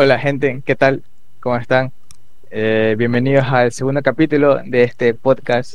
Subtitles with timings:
[0.00, 1.02] Hola gente, ¿qué tal?
[1.40, 1.90] ¿Cómo están?
[2.52, 5.74] Eh, bienvenidos al segundo capítulo de este podcast,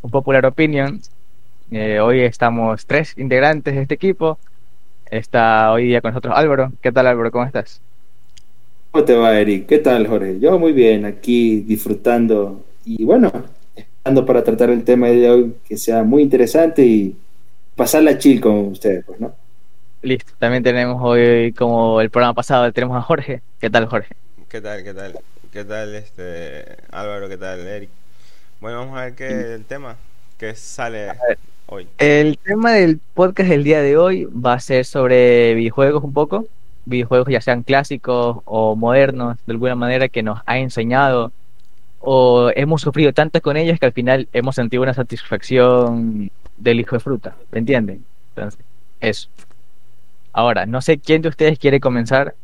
[0.00, 1.02] Un Popular Opinion.
[1.70, 4.38] Eh, hoy estamos tres integrantes de este equipo.
[5.10, 6.72] Está hoy día con nosotros Álvaro.
[6.80, 7.30] ¿Qué tal Álvaro?
[7.30, 7.82] ¿Cómo estás?
[8.90, 9.66] ¿Cómo te va, Eric?
[9.66, 10.40] ¿Qué tal, Jorge?
[10.40, 13.30] Yo muy bien, aquí disfrutando y bueno,
[13.76, 17.14] esperando para tratar el tema de hoy que sea muy interesante y
[17.76, 19.34] pasarla chill con ustedes, pues, ¿no?
[20.00, 23.42] Listo, también tenemos hoy, como el programa pasado, tenemos a Jorge.
[23.60, 24.14] ¿Qué tal, Jorge?
[24.48, 25.18] ¿Qué tal, qué tal?
[25.52, 27.28] ¿Qué tal, este, Álvaro?
[27.28, 27.90] ¿Qué tal, Eric?
[28.60, 29.96] Bueno, vamos a ver qué el tema
[30.38, 31.08] que sale
[31.66, 31.88] hoy.
[31.98, 36.46] El tema del podcast del día de hoy va a ser sobre videojuegos un poco.
[36.84, 41.32] Videojuegos ya sean clásicos o modernos, de alguna manera, que nos ha enseñado
[41.98, 46.94] o hemos sufrido tanto con ellos que al final hemos sentido una satisfacción del hijo
[46.94, 48.04] de fruta, ¿me entienden?
[48.36, 48.60] Entonces,
[49.00, 49.28] eso.
[50.32, 52.34] Ahora, no sé quién de ustedes quiere comenzar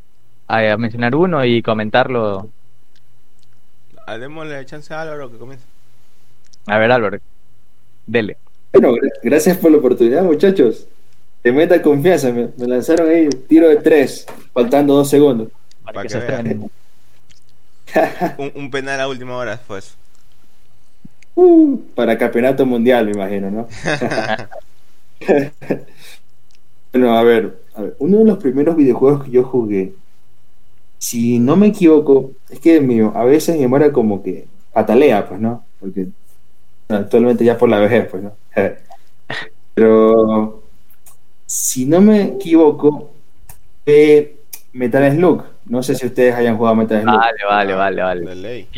[0.49, 2.51] a, mencionar uno y comentarlo.
[4.19, 5.65] Démosle chance a Álvaro que comience.
[6.67, 7.19] A ver, Álvaro,
[8.07, 8.37] dele.
[8.73, 10.87] Bueno, gracias por la oportunidad, muchachos.
[11.43, 15.49] De meta confianza, me, lanzaron ahí tiro de tres, faltando dos segundos.
[15.85, 16.59] Para, que, se
[18.55, 19.95] un, penal a última hora después.
[21.35, 23.69] Uh, para campeonato mundial, me imagino, ¿no?
[26.93, 27.64] bueno, a ver,
[27.99, 29.93] uno de los primeros videojuegos que yo jugué,
[30.99, 35.41] si no me equivoco, es que mío, a veces me muera como que patalea, pues,
[35.41, 35.65] ¿no?
[35.81, 36.09] Porque
[36.89, 38.33] actualmente ya por la vejez, pues, ¿no?
[39.75, 40.63] Pero
[41.47, 43.11] si no me equivoco,
[43.87, 44.37] eh,
[44.73, 45.45] Metal Slug.
[45.67, 47.17] No sé si ustedes hayan jugado Metal Slug.
[47.17, 47.45] Vale,
[47.75, 48.69] vale, vale, vale.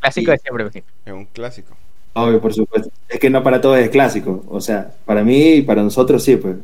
[0.00, 1.74] clásico de siempre, Es un clásico.
[2.14, 2.90] Obvio, por supuesto.
[3.08, 4.44] Es que no para todos es clásico.
[4.48, 6.56] O sea, para mí y para nosotros sí, pues.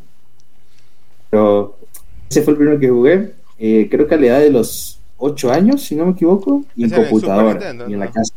[1.35, 1.77] Pero
[2.31, 3.33] ese fue el primero que jugué.
[3.59, 6.85] Eh, creo que a la edad de los 8 años, si no me equivoco, y
[6.85, 7.75] en computadora.
[7.89, 8.33] y en la casa.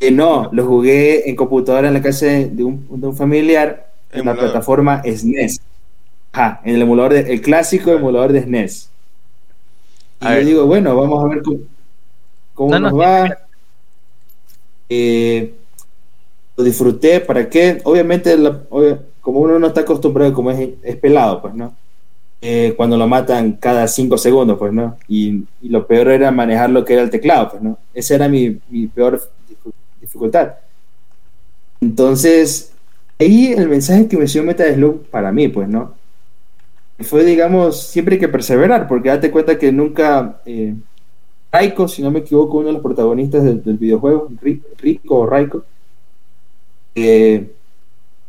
[0.00, 4.24] Eh, no, lo jugué en computadora en la casa de un, de un familiar en
[4.24, 5.60] la plataforma SNES.
[6.32, 8.88] Ajá, en el emulador, de, el clásico emulador de SNES.
[10.22, 11.42] Y yo digo, bueno, vamos a ver
[12.54, 13.36] cómo, nos va.
[14.88, 15.52] Eh,
[16.56, 17.82] lo disfruté, ¿para qué?
[17.84, 18.34] Obviamente,
[19.24, 21.74] como uno no está acostumbrado, como es, es pelado, pues, ¿no?
[22.42, 24.98] Eh, cuando lo matan cada cinco segundos, pues, ¿no?
[25.08, 27.78] Y, lo peor era manejar lo que era el teclado, pues, ¿no?
[27.94, 29.18] Esa era mi, mi peor
[29.98, 30.56] dificultad.
[31.80, 32.72] Entonces,
[33.18, 35.94] ahí el mensaje que me dio Metal Slug para mí, pues, ¿no?
[37.00, 40.38] Fue, digamos, siempre hay que perseverar, porque date cuenta que nunca...
[40.44, 40.74] Eh,
[41.50, 44.28] Raiko, si no me equivoco, uno de los protagonistas del, videojuego,
[44.76, 45.64] Rico o Raiko,
[46.94, 47.48] eh,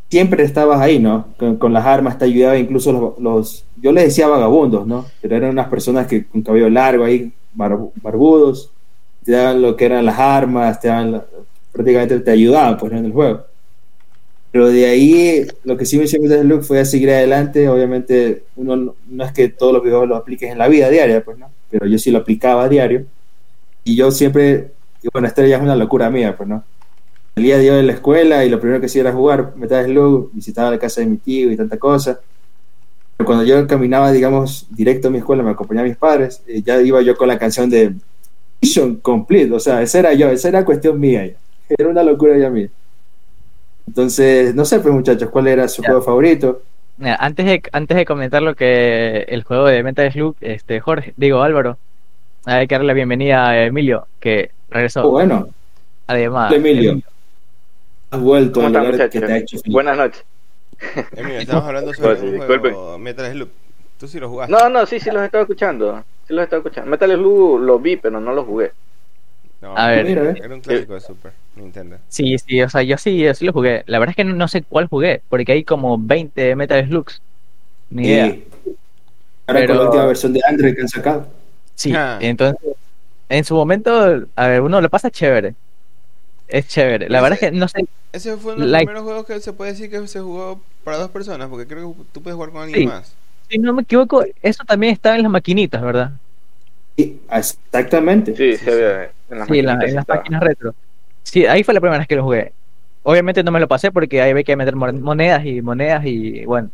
[0.09, 1.27] siempre estabas ahí, ¿no?
[1.38, 5.05] Con, las armas te ayudaba incluso los, yo les decía vagabundos, ¿no?
[5.21, 8.71] Pero eran unas personas que con cabello largo ahí, barbudos,
[9.23, 11.23] te daban lo que eran las armas, te daban,
[11.71, 13.43] prácticamente te ayudaban pues, en el juego.
[14.51, 17.67] Pero de ahí, lo que sí me hicieron Luke fue a seguir adelante.
[17.67, 21.37] Obviamente, uno no, es que todos los videos los apliques en la vida diaria, pues,
[21.37, 21.49] ¿no?
[21.69, 23.05] Pero yo sí lo aplicaba a diario.
[23.83, 24.72] Y yo siempre,
[25.03, 26.63] y bueno, esta ya es una locura mía, pues, ¿no?
[27.35, 30.72] Salía día de la escuela y lo primero que hacía era jugar Metal Slug, visitaba
[30.72, 32.18] la casa de mi tío y tanta cosa.
[33.18, 36.62] Pero cuando yo caminaba, digamos, directo a mi escuela, me acompañaba a mis padres, eh,
[36.62, 37.94] ya iba yo con la canción de
[38.62, 41.29] Mission Complete, o sea, esa era yo, esa era cuestión mía.
[41.68, 42.69] Era una locura ya mía.
[43.85, 46.62] Entonces, no sé, pues muchachos, ¿cuál era su juego favorito?
[47.19, 51.41] antes, de, antes de comentar lo que el juego de Metal Slug, este, Jorge, digo
[51.41, 51.78] Álvaro,
[52.46, 55.06] hay que darle la bienvenida a Emilio, que regresó.
[55.06, 55.50] Oh, bueno.
[56.07, 57.02] Además, Emilio,
[58.11, 60.23] has vuelto a hablar que te ha hecho Buenas noches.
[61.16, 63.49] Emilio, estamos hablando sobre el juego Metal Slug.
[63.99, 64.51] ¿Tú sí lo jugaste?
[64.51, 66.03] No, no, sí, sí los estaba escuchando.
[66.27, 66.89] Sí los estaba escuchando.
[66.89, 68.71] Metal Slug lo vi, pero no lo jugué.
[69.61, 71.31] a ver, era un clásico de Super.
[71.55, 71.97] Nintendo.
[72.09, 73.83] Sí, sí, o sea, yo sí, yo sí lo jugué.
[73.88, 77.22] La verdad es que no, sé cuál jugué, porque hay como 20 Metal Slugs.
[77.89, 78.35] Ni idea.
[79.47, 79.67] Ahora Pero...
[79.67, 81.27] con la última versión de Android que han sacado.
[81.75, 82.17] Sí, ah.
[82.22, 82.59] entonces,
[83.29, 85.55] en su momento, a ver, uno lo pasa chévere.
[86.47, 87.09] Es chévere.
[87.09, 87.86] La verdad es que no sé.
[88.12, 90.97] Ese fue uno de los primeros juegos que se puede decir que se jugó para
[90.97, 93.16] dos personas, porque creo que tú puedes jugar con alguien más.
[93.50, 96.12] Si no me equivoco, eso también estaba en las maquinitas, ¿verdad?
[96.97, 98.36] Sí, exactamente.
[98.36, 100.74] Sí, sí, en las, en las máquinas retro.
[101.24, 102.53] Sí, ahí fue la primera vez que lo jugué.
[103.03, 106.70] Obviamente no me lo pasé porque ahí hay que meter monedas y monedas y bueno,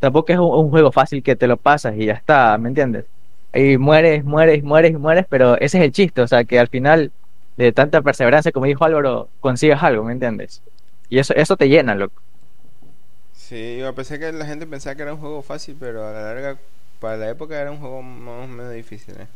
[0.00, 3.04] tampoco es un, juego fácil que te lo pasas y ya está, ¿me entiendes?
[3.54, 7.12] Y mueres, mueres, mueres, mueres, pero ese es el chiste, o sea que al final
[7.56, 10.62] de tanta perseverancia, como dijo Álvaro, consigues algo, ¿me entiendes?
[11.08, 12.22] Y eso, eso te llena, loco.
[13.32, 16.22] Sí, yo pensé que la gente pensaba que era un juego fácil, pero a la
[16.22, 16.60] larga,
[16.98, 19.28] para la época era un juego más o menos difícil, ¿eh?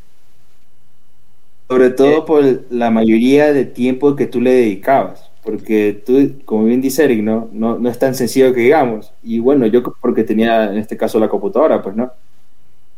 [1.68, 2.26] Sobre todo Eh.
[2.26, 5.30] por la mayoría de tiempo que tú le dedicabas.
[5.42, 7.48] Porque tú, como bien dice Eric, ¿no?
[7.52, 9.12] No, no es tan sencillo que digamos.
[9.22, 12.12] Y bueno, yo porque tenía en este caso la computadora, pues no.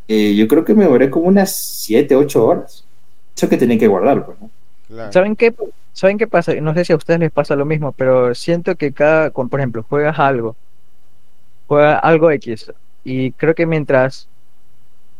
[0.08, 2.86] Eh, yo creo que me demoré como unas 7, 8 horas.
[3.36, 4.50] Eso que tenía que guardar, pues, ¿no?
[4.88, 5.12] Claro.
[5.12, 5.54] ¿Saben qué,
[5.92, 6.54] ¿Saben qué pasa?
[6.54, 9.60] No sé si a ustedes les pasa lo mismo, pero siento que cada, con- por
[9.60, 10.56] ejemplo, juegas algo,
[11.66, 12.72] juegas algo X,
[13.04, 14.28] y creo que mientras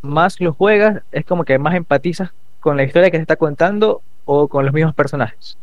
[0.01, 2.31] más lo juegas, es como que más empatizas
[2.61, 5.57] con la historia que se está contando o con los mismos personajes.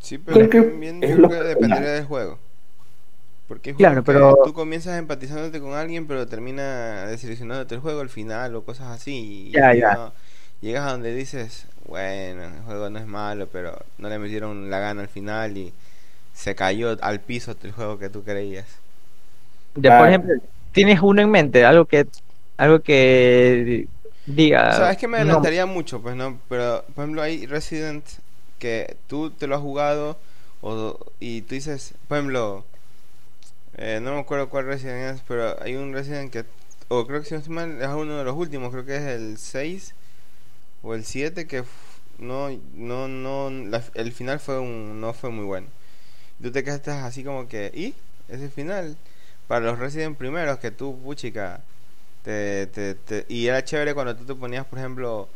[0.00, 2.38] Sí, pero Creo que también es yo lo creo que dependería del juego.
[3.48, 8.08] Porque hay Claro, pero- tú comienzas empatizándote con alguien, pero termina desilusionándote el juego al
[8.08, 9.48] final o cosas así.
[9.48, 10.12] y Ya, ya.
[10.64, 14.78] Llegas a donde dices, bueno, el juego no es malo, pero no le metieron la
[14.78, 15.74] gana al final y
[16.32, 18.64] se cayó al piso el juego que tú creías.
[19.74, 20.32] De, por ejemplo,
[20.72, 22.06] tienes uno en mente, algo que,
[22.56, 23.86] algo que
[24.24, 24.70] diga.
[24.70, 28.06] O sea, es que me no, adelantaría mucho, pues no, pero por ejemplo hay Resident
[28.58, 30.16] que tú te lo has jugado
[30.62, 32.64] o, y tú dices, por ejemplo,
[33.76, 36.46] eh, no me acuerdo cuál Resident es, pero hay un Resident que,
[36.88, 39.02] o creo que si no estoy mal, es uno de los últimos, creo que es
[39.02, 39.94] el 6
[40.84, 41.64] o el 7 que
[42.18, 45.68] no, no, no, la- el final fue un, no fue muy bueno.
[46.42, 47.94] Tú te quedaste así como que, ¿y?
[48.28, 48.96] Ese final.
[49.48, 51.60] Para los Resident primeros que tú, puchica,
[52.24, 55.28] te, te, te- y era chévere cuando tú te ponías, por ejemplo,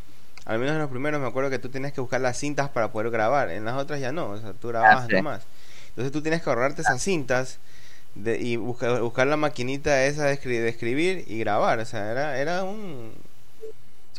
[0.46, 2.92] al menos en los primeros me acuerdo que tú tenías que buscar las cintas para
[2.92, 3.50] poder grabar.
[3.50, 5.12] En las otras ya no, o sea, tú grababas sí.
[5.12, 5.42] nomás.
[5.90, 7.58] Entonces tú tienes que ahorrarte esas cintas
[8.14, 11.78] de, y buscar, buscar la maquinita esa de, escri- de escribir y grabar.
[11.80, 13.12] O sea, era, era un...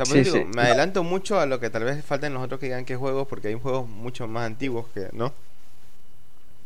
[0.04, 0.46] Sea, Sí, digo, sí.
[0.46, 3.28] me adelanto mucho a lo que tal vez falten los otros que digan que juegos,
[3.28, 5.34] porque hay juegos mucho más antiguos que, ¿no?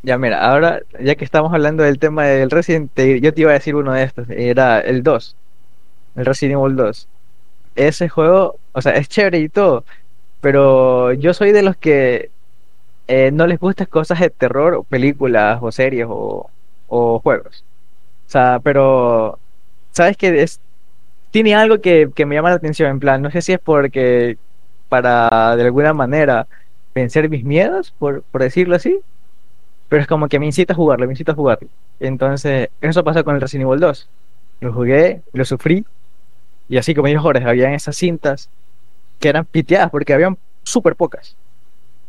[0.01, 3.51] Ya, mira, ahora, ya que estamos hablando del tema del Resident, te- yo te iba
[3.51, 5.37] a decir uno de estos, era el 2,
[6.15, 7.09] el Resident Evil 2.
[7.75, 9.85] Ese juego, o sea, es chévere y todo,
[10.41, 12.33] pero yo soy de los que
[13.07, 16.53] eh, no les gustan cosas de terror, o películas, o series, o,
[16.87, 17.65] o juegos.
[18.27, 19.41] O sea, pero,
[19.91, 20.43] ¿sabes qué?
[20.43, 20.61] Es,
[21.33, 24.37] tiene algo que, que me llama la atención, en plan, no sé si es porque
[24.87, 26.45] para, de alguna manera,
[26.93, 28.99] vencer mis miedos, por, por decirlo así,
[29.89, 31.67] pero es como que me incita a jugarlo, me incita a jugarlo.
[31.99, 34.07] Entonces, eso pasó con el Resident Evil 2.
[34.61, 35.83] Lo jugué, lo sufrí,
[36.69, 38.47] y así como dijo Jorge, habían esas cintas
[39.19, 41.35] que eran piteadas porque habían súper pocas.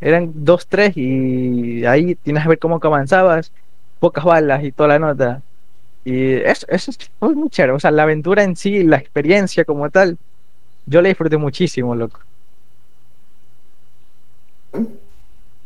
[0.02, 3.52] Eran dos, tres, y ahí tienes que ver cómo avanzabas,
[4.00, 5.40] pocas balas y toda la nota.
[6.04, 7.72] Y eso, eso es fue muy chévere.
[7.72, 10.18] O sea, la aventura en sí, la experiencia como tal,
[10.86, 12.20] yo la disfruté muchísimo, loco.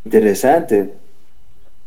[0.04, 0.94] Interesante.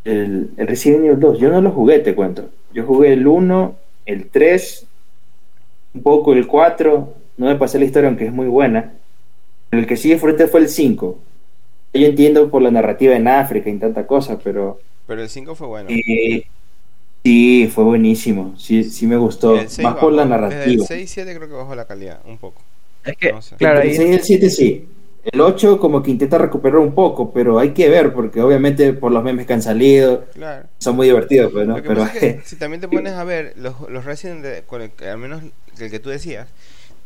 [0.04, 2.50] El, el Resident Evil 2, yo no lo jugué, te cuento.
[2.74, 3.76] Yo jugué el 1,
[4.06, 4.88] el 3,
[5.94, 8.94] un poco el 4, no me pasé la historia aunque es muy buena.
[9.72, 11.20] El que sí disfruté fue el 5.
[11.94, 15.68] Yo entiendo por la narrativa en África y tanta cosa, pero Pero el 5 fue
[15.68, 15.90] bueno.
[15.90, 16.44] eh,
[17.24, 18.56] sí, fue buenísimo.
[18.58, 19.56] Sí, sí me gustó.
[19.56, 20.84] Y el 6 Más por la Desde narrativa.
[20.84, 22.62] el 6, 7 creo que bajó la calidad, un poco.
[23.04, 23.56] Es que, No sé.
[23.58, 24.88] claro, el ahí 6 y el 7 sí.
[25.24, 29.12] El 8 como que intenta recuperar un poco, pero hay que ver, porque obviamente por
[29.12, 30.68] los memes que han salido, Claro.
[30.80, 31.76] son muy divertidos, pues, ¿no?
[31.76, 34.82] Pero pasa es que si también te pones a ver los, los Resident, de- con
[34.82, 35.44] el al menos
[35.80, 36.48] el que tú decías,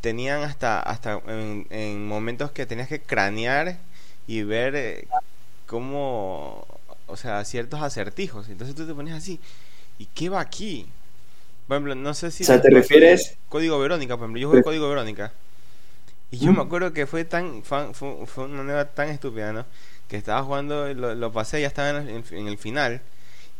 [0.02, 3.78] tenían hasta hasta en, en momentos que tenías que cranear
[4.28, 5.08] y ver eh,
[5.68, 6.66] cómo,
[7.08, 8.50] o sea, ciertos acertijos.
[8.50, 9.40] Entonces tú te pones así,
[10.00, 10.88] ¿y qué va aquí?
[11.68, 12.46] Por ejemplo, no sé si...
[12.46, 13.38] O sea, ¿te refieres?
[13.50, 15.34] Código Verónica, por ejemplo, yo jugué Código Verónica.
[16.32, 16.56] Y yo Mm.
[16.56, 19.66] me acuerdo que fue tan fan- fue, fue una nueva tan estúpida, ¿no?
[20.08, 23.02] Que estaba jugando, lo, lo pasé, ya estaba en el, en el final.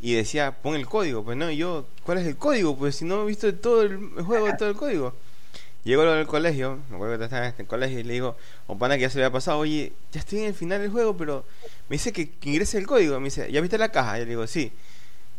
[0.02, 1.24] Y decía, pon el código.
[1.24, 2.78] Pues no, y yo, ¿cuál es el código?
[2.78, 5.16] Pues si no he visto todo el juego, todo el código.
[5.84, 8.38] Llego al colegio, me acuerdo que estaba en el colegio y le digo,
[8.68, 11.16] o pana que ya se había pasado, oye, ya estoy en el final del juego,
[11.18, 11.46] pero
[11.90, 13.20] me dice que, que ingrese el código.
[13.20, 14.18] Me dice, ¿ya viste la caja?
[14.18, 14.72] Y yo le digo, sí.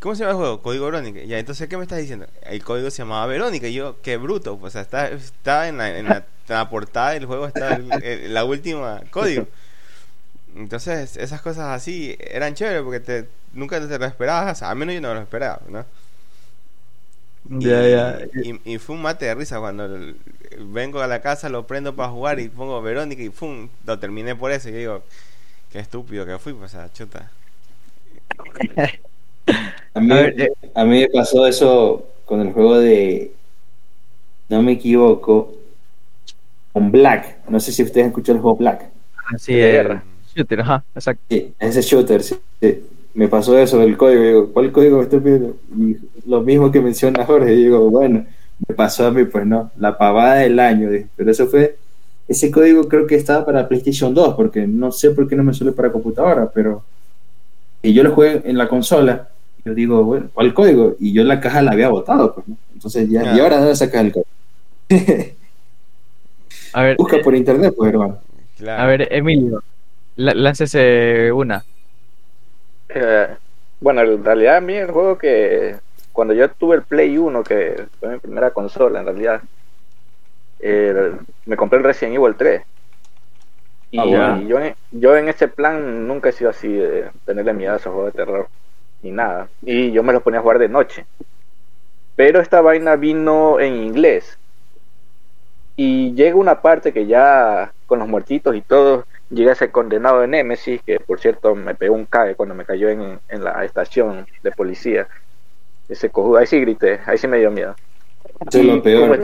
[0.00, 0.62] ¿Cómo se llama el juego?
[0.62, 1.20] Código Verónica.
[1.24, 2.26] Ya, entonces, ¿qué me estás diciendo?
[2.42, 3.66] El código se llamaba Verónica.
[3.68, 4.58] Y yo, qué bruto.
[4.60, 6.24] O sea, está, está en, la, en, la, en
[6.54, 9.48] la portada del juego, está el- el- la última código.
[10.54, 14.62] Entonces, esas cosas así eran chéveres porque te, nunca te lo esperabas.
[14.62, 15.84] Al menos yo no lo esperaba, ¿no?
[17.48, 18.18] Ya, y, ya.
[18.40, 19.88] Y, y fue un mate de risa cuando
[20.58, 23.68] vengo a la casa, lo prendo para jugar y pongo Verónica y ¡pum!
[23.86, 24.68] Lo terminé por eso.
[24.68, 25.04] Y yo digo,
[25.72, 27.30] qué estúpido que fui, pues, a chuta.
[29.96, 30.52] A mí, A ver, eh.
[30.74, 33.32] a mí me pasó eso con el juego de,
[34.50, 35.54] no me equivoco,
[36.72, 37.38] con Black.
[37.48, 38.90] No sé si ustedes han escuchado el juego Black.
[39.34, 39.72] Así de es.
[39.72, 40.04] guerra.
[40.34, 41.22] Shooter, ajá, exacto.
[41.30, 42.84] Sí, ese shooter, sí, sí.
[43.14, 44.22] Me pasó eso del código.
[44.22, 45.56] Digo, ¿cuál código me estoy pidiendo?
[45.74, 45.96] Y
[46.28, 47.52] lo mismo que menciona Jorge.
[47.52, 48.26] Digo, bueno,
[48.68, 50.90] me pasó a mí, pues no, la pavada del año.
[50.90, 51.06] dije.
[51.16, 51.78] Pero eso fue
[52.28, 55.54] ese código creo que estaba para PlayStation 2, porque no sé por qué no me
[55.54, 56.84] suele para computadora, pero
[57.82, 59.28] y yo lo jugué en la consola.
[59.66, 60.94] Yo digo, bueno, ¿cuál código?
[61.00, 62.56] Y yo la caja la había botado, pues, ¿no?
[62.72, 63.42] Entonces ya, y Ah.
[63.42, 64.26] ahora dónde sacas el código.
[66.72, 68.20] A ver, Busca por internet, pues, hermano.
[68.56, 68.82] Claro.
[68.82, 69.60] a ver, Emilio,
[70.14, 71.64] lá- láncese una.
[72.90, 73.36] Eh,
[73.80, 75.74] bueno, en realidad a mí el juego que
[76.12, 79.42] cuando yo tuve el Play 1, que fue mi primera consola en realidad,
[80.60, 81.10] eh,
[81.44, 82.62] me compré el Resident Evil 3.
[83.90, 84.40] Y Ah, bueno.
[84.48, 87.92] yo, en- yo en ese plan nunca he sido así de tenerle miedo a esos
[87.92, 88.48] juegos de terror
[89.06, 89.48] ni nada.
[89.62, 91.06] Y yo me los ponía a jugar de noche.
[92.16, 94.38] Pero esta vaina vino en inglés.
[95.76, 100.28] Y llega una parte que ya con los muertitos y todo, llega ese condenado de
[100.28, 104.26] Nemesis, que por cierto me pegó un cague cuando me cayó en, en la estación
[104.42, 105.08] de policía.
[105.88, 107.76] Ese cojudo, ahí sí grité, ahí sí me dio miedo.
[108.50, 109.22] Es Y lo peor.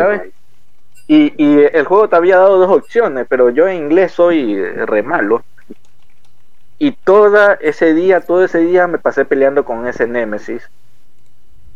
[1.07, 5.03] y, y el juego te había dado dos opciones, pero yo en inglés soy re
[5.03, 5.45] malo.
[6.83, 10.69] Y todo ese día, todo ese día me pasé peleando con ese Némesis.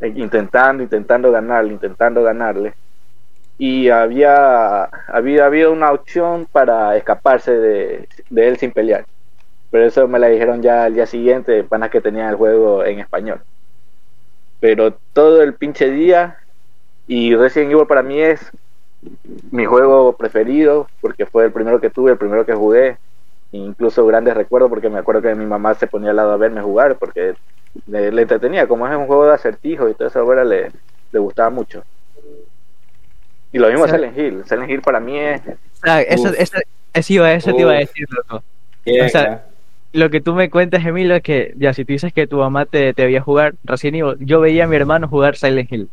[0.00, 2.74] eh, Intentando, intentando ganarle, intentando ganarle.
[3.58, 9.06] Y había, había habido una opción para escaparse de, de él sin pelear.
[9.70, 13.00] Pero eso me la dijeron ya al día siguiente, panas que tenían el juego en
[13.00, 13.42] español.
[14.60, 16.38] Pero todo el pinche día,
[17.06, 18.50] y Resident Evil para mí es
[19.50, 22.98] mi juego preferido, porque fue el primero que tuve, el primero que jugué.
[23.52, 26.60] Incluso grandes recuerdos, porque me acuerdo que mi mamá se ponía al lado a verme
[26.60, 27.34] jugar, porque
[27.86, 28.66] le, le entretenía.
[28.66, 30.70] Como es un juego de acertijos y todo eso, ahora le,
[31.12, 31.82] le gustaba mucho.
[33.52, 34.42] Y lo mismo O sea- Silent Hill.
[34.46, 35.40] Silent Hill para mí es.
[35.82, 36.34] Ah, eso, Uf.
[36.38, 36.58] eso,
[36.92, 38.42] eso, iba, eso te iba a decir, loco.
[38.84, 39.44] Bien, o sea.
[39.92, 42.66] Lo que tú me cuentas, Emilio, es que ya si tú dices que tu mamá
[42.66, 45.88] te, te veía jugar Resident Evil, yo veía a mi hermano jugar Silent Hill.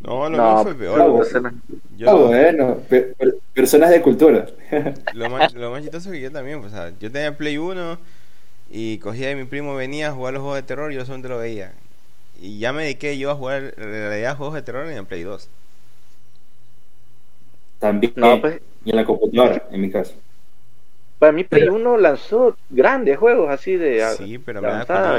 [0.00, 0.98] No, lo No, mío fue peor.
[0.98, 1.18] no.
[1.24, 1.60] Silent-
[1.96, 4.46] Yo Ah, bueno, pe- per- personas de cultura.
[5.14, 7.98] Lo más, lo más chistoso que yo también, pues, o sea, yo tenía Play 1
[8.70, 11.28] y cogía de mi primo, venía a jugar los juegos de terror y yo solamente
[11.28, 11.72] lo veía.
[12.40, 15.24] Y ya me dediqué yo a jugar en realidad juegos de terror en el Play
[15.24, 15.48] 2.
[17.80, 18.12] También.
[18.16, 20.14] No, pues, Y en la computadora, en mi caso.
[21.18, 24.04] para mí Play Pero- 1 lanzó grandes juegos así de.
[24.16, 25.18] Sí, pero me da.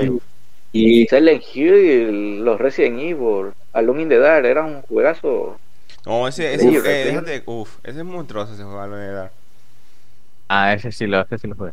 [0.72, 5.58] Y Silent Hill, los Resident Evil, Alone in the Dark, era un juegazo.
[6.06, 9.32] No, ese, ese, Uf, eh, déjate, uf, ese es monstruoso ese juego, la verdad.
[10.48, 11.72] Ah, ese sí lo, ese sí lo jugué.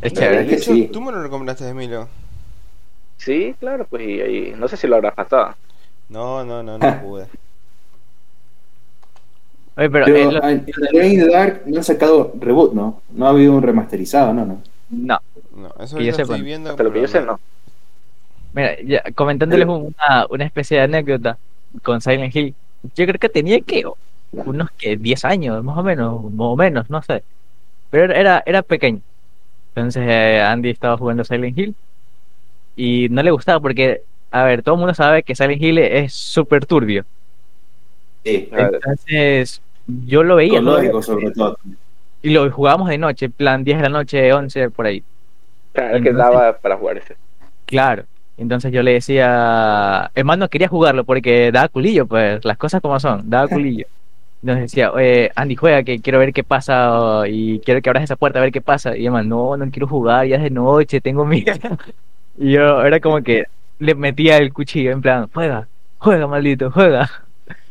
[0.00, 0.42] Es chévere.
[0.42, 0.88] es De hecho, sí.
[0.92, 2.08] tú me lo recomendaste, Emilio.
[3.18, 5.54] Sí, claro, pues y, y no sé si lo habrás pasado.
[6.08, 7.26] No, no, no, no pude.
[9.76, 13.02] Oye, pero pero es lo- en Alone in the Dark no han sacado reboot, ¿no?
[13.10, 14.46] No ha habido un remasterizado, ¿no?
[14.46, 14.62] no.
[14.90, 15.18] no.
[15.54, 16.70] No, eso Que yo estoy viendo.
[16.70, 17.40] Hasta lo que yo sé, no.
[18.56, 21.36] Mira, ya, comentándoles una, una especie de anécdota
[21.82, 22.54] con Silent Hill.
[22.96, 23.84] Yo creo que tenía que
[24.32, 27.22] unos que 10 años, más o menos, más o menos, no sé.
[27.90, 29.00] Pero era- pequeño.
[29.74, 31.74] Entonces eh, Andy estaba jugando Silent Hill
[32.76, 36.14] y no le gustaba porque, a ver, todo el mundo sabe que Silent Hill es
[36.14, 37.04] súper turbio.
[38.24, 38.74] Sí, Claro.
[38.76, 40.80] Entonces yo lo veía ¿no?
[40.80, 41.58] psicológico sobre todo.
[42.22, 45.02] y lo jugábamos de noche, en plan 10 de la noche, 11 por ahí.
[45.74, 47.16] Claro, es que Entonces- daba para jugar ese.
[47.66, 48.04] Claro.
[48.38, 53.28] Entonces yo le decía, hermano, quería jugarlo porque daba culillo, pues, las cosas como son,
[53.30, 53.86] daba culillo.
[54.42, 58.16] Entonces decía, "Oye, Andy, juega, que quiero ver qué pasa y quiero que abras esa
[58.16, 58.96] puerta a ver qué pasa.
[58.96, 61.52] Y hermano, no, no quiero jugar, ya es de noche, tengo miedo.
[62.38, 63.44] Y yo era como que
[63.78, 65.66] le metía el cuchillo, en plan, juega,
[65.98, 67.10] juega, maldito, juega.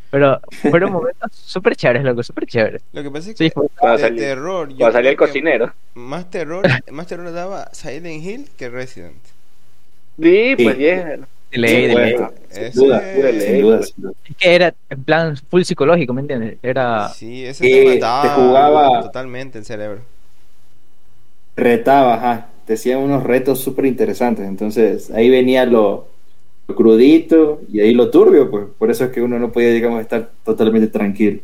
[0.10, 2.82] Pero fueron momentos súper chéveres, loco, súper chéveres.
[2.92, 5.72] Lo que pasa es Sí, que fue- Cuando de terror, yo Cuando salía el cocinero.
[5.94, 9.18] más terror, más terror daba Silent Hill que Resident.
[10.22, 10.82] Sí, pues Sí.
[10.82, 11.18] yeah.
[11.52, 12.16] de ley, de ley.
[12.50, 13.80] Sin duda, sin ley, duda.
[13.80, 13.94] Es
[14.38, 16.58] que era en plan full psicológico, ¿me entiendes?
[16.64, 17.10] Era...
[17.10, 20.02] Sí, ese Sí, te te mataba jugaba- totalmente el cerebro.
[21.56, 24.46] retaba, ajá, te hacían unos retos súper interesantes.
[24.48, 26.08] Entonces ahí venía lo,
[26.68, 30.02] lo crudito y ahí lo turbio, pues por eso es que uno no podía, digamos,
[30.02, 31.40] estar totalmente tranquilo.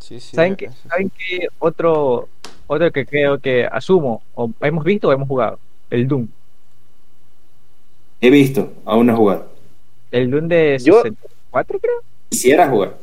[0.00, 0.34] Sí, sí.
[0.36, 0.66] ¿Saben sí.
[0.88, 2.28] ¿Saben qué otro,
[2.66, 5.58] otro que creo que asumo, o hemos visto o hemos jugado?
[5.90, 6.26] El Doom.
[8.22, 9.48] He visto, aún no he jugado.
[10.10, 11.94] El Doom de Yo- 64, creo.
[12.30, 12.96] Quisiera jugar.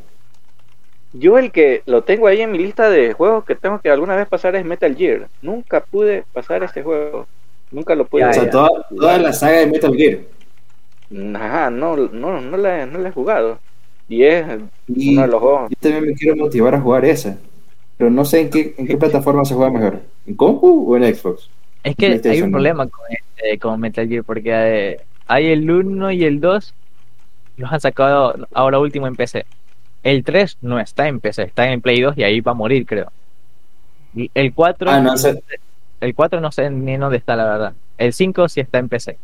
[1.13, 4.15] Yo el que lo tengo ahí en mi lista de juegos que tengo que alguna
[4.15, 5.27] vez pasar es Metal Gear.
[5.41, 7.27] Nunca pude pasar este juego.
[7.71, 8.21] Nunca lo pude.
[8.21, 10.19] Ya, o sea, toda, toda la saga de Metal Gear.
[11.35, 13.59] Ajá, no, no, no la, no la he jugado.
[14.07, 14.45] Y es
[14.87, 15.69] Y uno de los juegos.
[15.69, 17.37] yo también me quiero motivar a jugar esa.
[17.97, 19.99] Pero no sé en qué, en qué plataforma se juega mejor.
[20.25, 21.49] ¿En compu o en Xbox?
[21.83, 22.55] Es que hay un ¿no?
[22.55, 24.99] problema con, este, con Metal Gear, porque eh,
[25.29, 26.73] hay el 1 y el 2,
[27.57, 29.45] los han sacado ahora último en PC.
[30.03, 32.85] El 3 no está en PC, está en Play 2 y ahí va a morir,
[32.85, 33.11] creo.
[34.15, 35.41] Y El 4, Ah, no sé.
[36.01, 37.73] el 4 no sé ni dónde está, la verdad.
[37.97, 39.17] El 5 sí está en PC.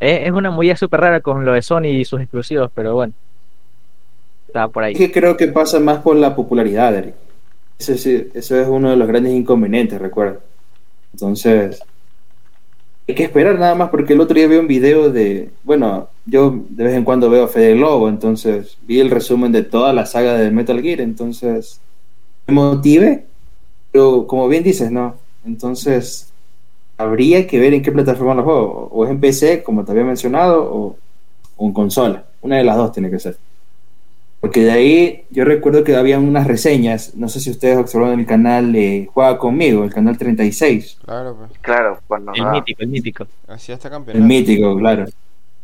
[0.00, 3.12] Es, es una movida súper rara con lo de Sony y sus exclusivos, pero bueno.
[4.46, 4.94] Está por Es ahí.
[4.94, 7.14] que creo que pasa más por la popularidad, Eric.
[7.78, 10.38] Ese sí- eso es uno de los grandes inconvenientes, recuerda.
[11.14, 11.82] Entonces,
[13.08, 16.54] hay que esperar nada más porque el otro día vi un video de, bueno, yo
[16.68, 20.06] de vez en cuando veo a Fede Globo, entonces vi el resumen de toda la
[20.06, 21.80] saga de Metal Gear, entonces
[22.46, 23.26] me motivé,
[23.90, 25.16] pero como bien dices, ¿no?
[25.44, 26.32] Entonces,
[26.96, 30.04] habría que ver en qué plataforma lo juego, o es en PC, como te había
[30.04, 30.96] mencionado, o,
[31.56, 33.36] o en consola, una de las dos tiene que ser.
[34.42, 38.26] Porque de ahí yo recuerdo que había unas reseñas, no sé si ustedes observaron el
[38.26, 41.60] canal de Juega conmigo, el canal 36, Claro, pues.
[41.60, 43.26] Claro, cuando El ah, mítico, el mítico.
[43.46, 44.26] Así hasta el campeonato.
[44.26, 45.04] mítico, claro.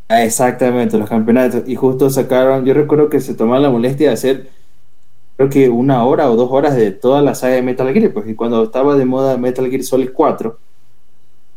[0.06, 1.64] Ah, Exactamente, los campeonatos.
[1.68, 4.48] Y justo sacaron, yo recuerdo que se tomaron la molestia de hacer,
[5.36, 8.28] creo que una hora o dos horas de toda la saga de Metal Gear, pues
[8.28, 10.56] y cuando estaba de moda Metal Gear Solid 4,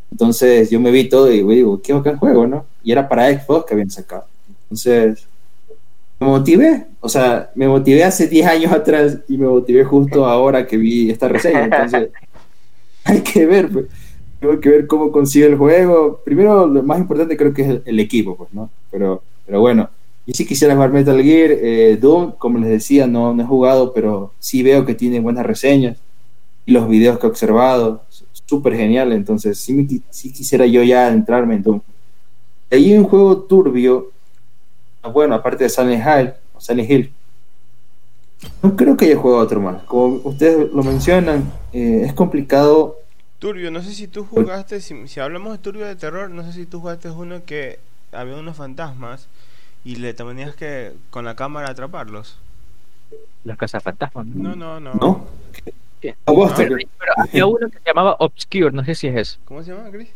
[0.09, 2.65] entonces yo me vi todo y digo, qué bacán juego, ¿no?
[2.83, 4.25] Y era para Xbox que habían sacado.
[4.63, 5.27] Entonces,
[6.21, 10.67] me motivé, o sea, me motivé hace 10 años atrás y me motivé justo ahora
[10.67, 11.63] que vi esta reseña.
[11.63, 12.09] Entonces,
[13.03, 13.85] hay que ver, pues.
[14.39, 16.21] Tengo que ver cómo consigue el juego.
[16.23, 18.69] Primero, lo más importante creo que es el, el equipo, pues, ¿no?
[18.89, 19.89] Pero, pero bueno,
[20.25, 21.51] yo sí quisiera jugar Metal Gear.
[21.51, 25.45] eh, Doom, como les decía, no, no he jugado, pero sí veo que tiene buenas
[25.45, 25.97] reseñas.
[26.65, 28.03] Y los videos que he observado,
[28.45, 29.11] súper genial.
[29.11, 31.81] Entonces, sí, sí quisiera yo ya entrarme en Doom.
[32.69, 34.11] Hay un juego turbio,
[35.09, 37.13] bueno, aparte de Silent Hill, o Silent Hill.
[38.63, 39.83] No creo que haya jugado otro más.
[39.83, 43.01] Como ustedes lo mencionan, eh, es complicado
[43.41, 46.53] Turbio, no sé si tú jugaste, si, si hablamos de Turbio de terror, no sé
[46.53, 47.79] si tú jugaste uno que
[48.11, 49.27] había unos fantasmas
[49.83, 52.37] y le tenías que con la cámara atraparlos.
[53.43, 54.27] Los cazafantasmas.
[54.27, 54.93] No, no, no.
[54.93, 55.27] ¿No?
[55.99, 56.15] ¿Qué?
[56.27, 56.75] A vos, Pero,
[57.17, 59.39] había uno que se llamaba Obscure, no sé si es eso.
[59.45, 60.09] ¿Cómo se llama, Chris?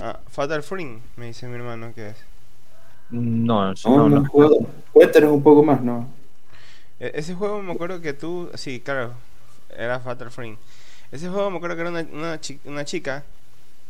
[0.00, 2.16] Ah, Fatal Frame, me dice mi hermano que es.
[3.10, 4.28] No, No, no, no, no.
[4.28, 4.56] jugado.
[4.92, 6.08] Cuéntanos un poco más, ¿no?
[7.00, 9.12] E- ese juego me acuerdo que tú, sí, claro,
[9.76, 10.58] era Fatal Frame.
[11.12, 13.24] Ese juego me acuerdo que era una, una, chi- una chica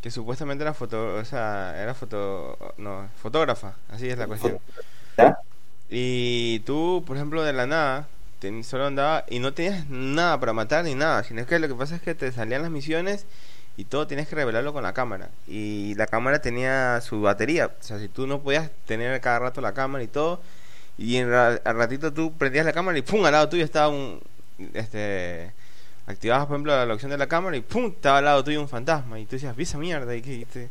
[0.02, 4.58] que supuestamente era foto, o sea, era foto, no, fotógrafa, así es la cuestión.
[5.18, 5.38] ¿Ya?
[5.88, 8.08] Y tú, por ejemplo, de la nada,
[8.40, 11.74] ten- solo andaba y no tenías nada para matar ni nada, sino que lo que
[11.74, 13.26] pasa es que te salían las misiones
[13.76, 15.28] y todo tienes que revelarlo con la cámara.
[15.48, 19.60] Y la cámara tenía su batería, o sea, si tú no podías tener cada rato
[19.60, 20.40] la cámara y todo,
[20.98, 24.20] y en al ratito tú prendías la cámara y pum, al lado tuyo estaba un,
[24.74, 25.52] este,
[26.06, 28.68] activabas por ejemplo la opción de la cámara y pum, estaba al lado tuyo un
[28.68, 30.70] fantasma y tú decías, vi mierda y que te-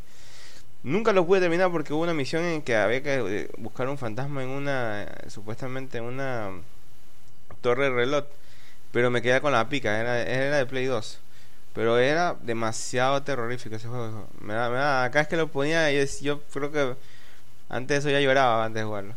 [0.83, 3.97] Nunca lo pude terminar porque hubo una misión en que había que eh, buscar un
[3.97, 6.51] fantasma en una, supuestamente en una
[7.61, 8.25] torre de reloj,
[8.91, 11.19] pero me quedé con la pica, era, era de Play 2.
[11.73, 14.27] Pero era demasiado terrorífico ese juego.
[14.41, 16.95] Me da, me da, acá es que lo ponía y es- yo creo que
[17.69, 19.15] antes de eso ya lloraba antes de jugarlo.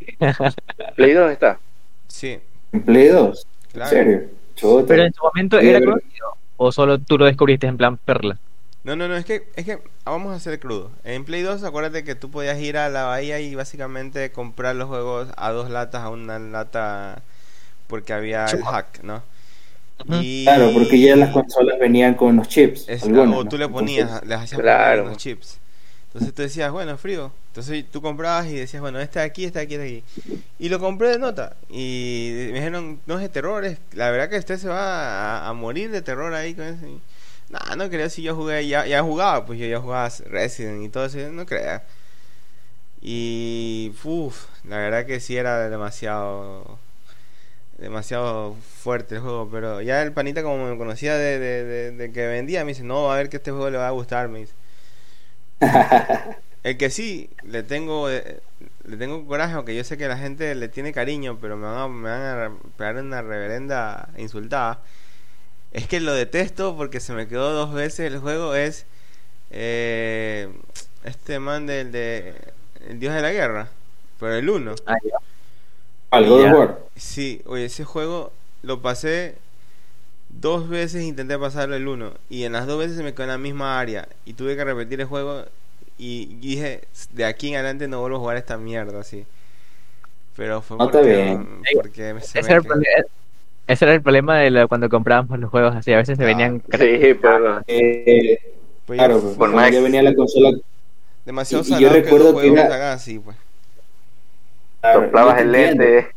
[0.96, 1.60] Play 2 está.
[2.08, 2.40] Sí,
[2.72, 3.46] En Play 2.
[3.72, 3.90] Claro.
[4.00, 4.30] ¿En serio?
[4.54, 4.86] Chota.
[4.86, 6.28] Pero en su momento Sí, era conocido.
[6.56, 8.38] O solo tú lo descubriste en plan perla.
[8.84, 10.90] No, no, no, es que, es que vamos a ser crudo.
[11.04, 14.88] En Play 2, acuérdate que tú podías ir a la bahía y básicamente comprar los
[14.88, 17.22] juegos a dos latas, a una lata,
[17.88, 19.22] porque había el hack, ¿no?
[20.06, 22.88] Y Claro, porque ya las consolas venían con los chips.
[22.88, 23.48] es- algunas, o ¿no?
[23.48, 25.04] tú le ponías, Entonces, les hacías Claro.
[25.04, 25.58] los chips.
[26.08, 27.32] Entonces tú decías, bueno, frío.
[27.48, 30.04] Entonces tú comprabas y decías, bueno, este de aquí, este de aquí, este de aquí.
[30.58, 31.56] Y lo compré de nota.
[31.68, 35.48] Y me dijeron, no es de terror, es, la verdad que usted se va a,
[35.48, 36.86] a morir de terror ahí con eso.
[36.86, 37.00] Y,
[37.50, 40.90] Nah, no creo si yo jugué, ya, ya jugaba, pues yo ya jugaba Resident y
[40.90, 41.82] todo eso, no crea.
[43.00, 46.78] Y, uff, la verdad que sí era demasiado,
[47.78, 52.12] demasiado fuerte el juego, pero ya el panita como me conocía de, de, de- de
[52.12, 54.40] que vendía, me dice, no, a ver que este juego le va a gustar, me
[54.40, 54.54] dice.
[56.64, 58.40] El que sí, le tengo, eh,
[58.84, 61.78] le tengo coraje, aunque yo sé que la gente le tiene cariño, pero me van
[61.78, 64.80] a, me van a pegar una reverenda insultada.
[65.72, 68.54] Es que lo detesto porque se me quedó dos veces el juego.
[68.54, 68.86] Es
[69.50, 70.48] eh,
[71.04, 72.34] este man del de
[72.88, 73.68] El Dios de la Guerra,
[74.20, 74.74] pero el 1.
[74.86, 74.96] Ah.
[76.10, 76.52] Al God of.
[76.52, 76.78] War.
[76.96, 79.34] Sí, oye, ese juego lo pasé
[80.30, 83.30] dos veces, intenté pasarlo el 1 y en las dos veces se me quedó en
[83.30, 85.44] la misma área y tuve que repetir el juego
[85.98, 89.24] y dije, de aquí en adelante no vuelvo a jugar esta mierda así.
[90.36, 91.48] Pero fue No, porque, bien.
[91.74, 92.62] porque Ese me era,
[93.66, 95.92] ese era el problema de lo- cuando comprábamos los juegos así.
[95.92, 96.62] A veces se Ah, venían.
[96.70, 98.38] Sí, pero Eh,
[98.86, 100.56] Pues claro, pues, por más- ya venía la consola.
[101.26, 103.36] demasiado y- y yo que recuerdo los que era- así, pues.
[104.80, 106.08] Claro, soplabas yo el lente.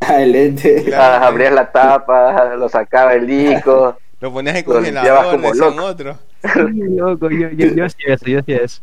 [0.00, 0.84] Ah, el lente.
[0.84, 1.24] Claro.
[1.24, 3.96] Ah, abrías la tapa, lo sacaba el disco.
[4.20, 5.84] Lo ponías en congelador, como loco.
[5.84, 6.18] otro.
[6.64, 8.80] Loco, yo, yo, yo hacía eso, yo hacía eso.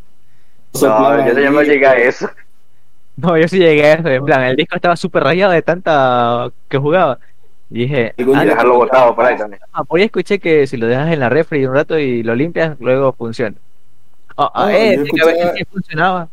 [0.82, 1.74] No, yo ya no disco.
[1.74, 2.30] llegué a eso.
[3.16, 6.50] No, yo sí llegué a eso, en plan, el disco estaba súper rayado de tanta
[6.70, 7.18] que jugaba.
[7.72, 9.60] Y dije, ah, Y día- dejarlo botado por ahí también.
[9.76, 12.36] no, por ahí escuché que si lo dejas en la refri un rato y lo
[12.36, 13.56] limpias, luego funciona.
[14.38, 16.28] Ah, ah, No, eh, yo que a veces escuchaba- sí funcionaba,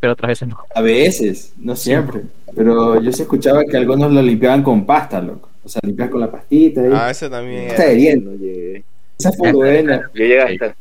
[0.00, 0.58] pero otras veces no.
[0.74, 2.22] A veces, no siempre.
[2.54, 5.48] Pero yo sí escuchaba que algunos lo limpiaban con pasta, loco.
[5.64, 6.80] O sea, limpias con la pastita.
[6.80, 6.90] ahí.
[6.92, 7.84] Ah, eso también Está.
[7.86, 8.82] No llegué.
[9.18, 10.10] Esa fue buena.
[10.14, 10.76] Yo llegué hasta.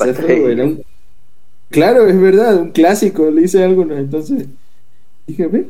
[0.00, 0.72] Esa fue buena.
[1.70, 3.98] Claro, es verdad, un clásico, le hice algunos.
[3.98, 4.46] Entonces
[5.26, 5.66] dije, ve.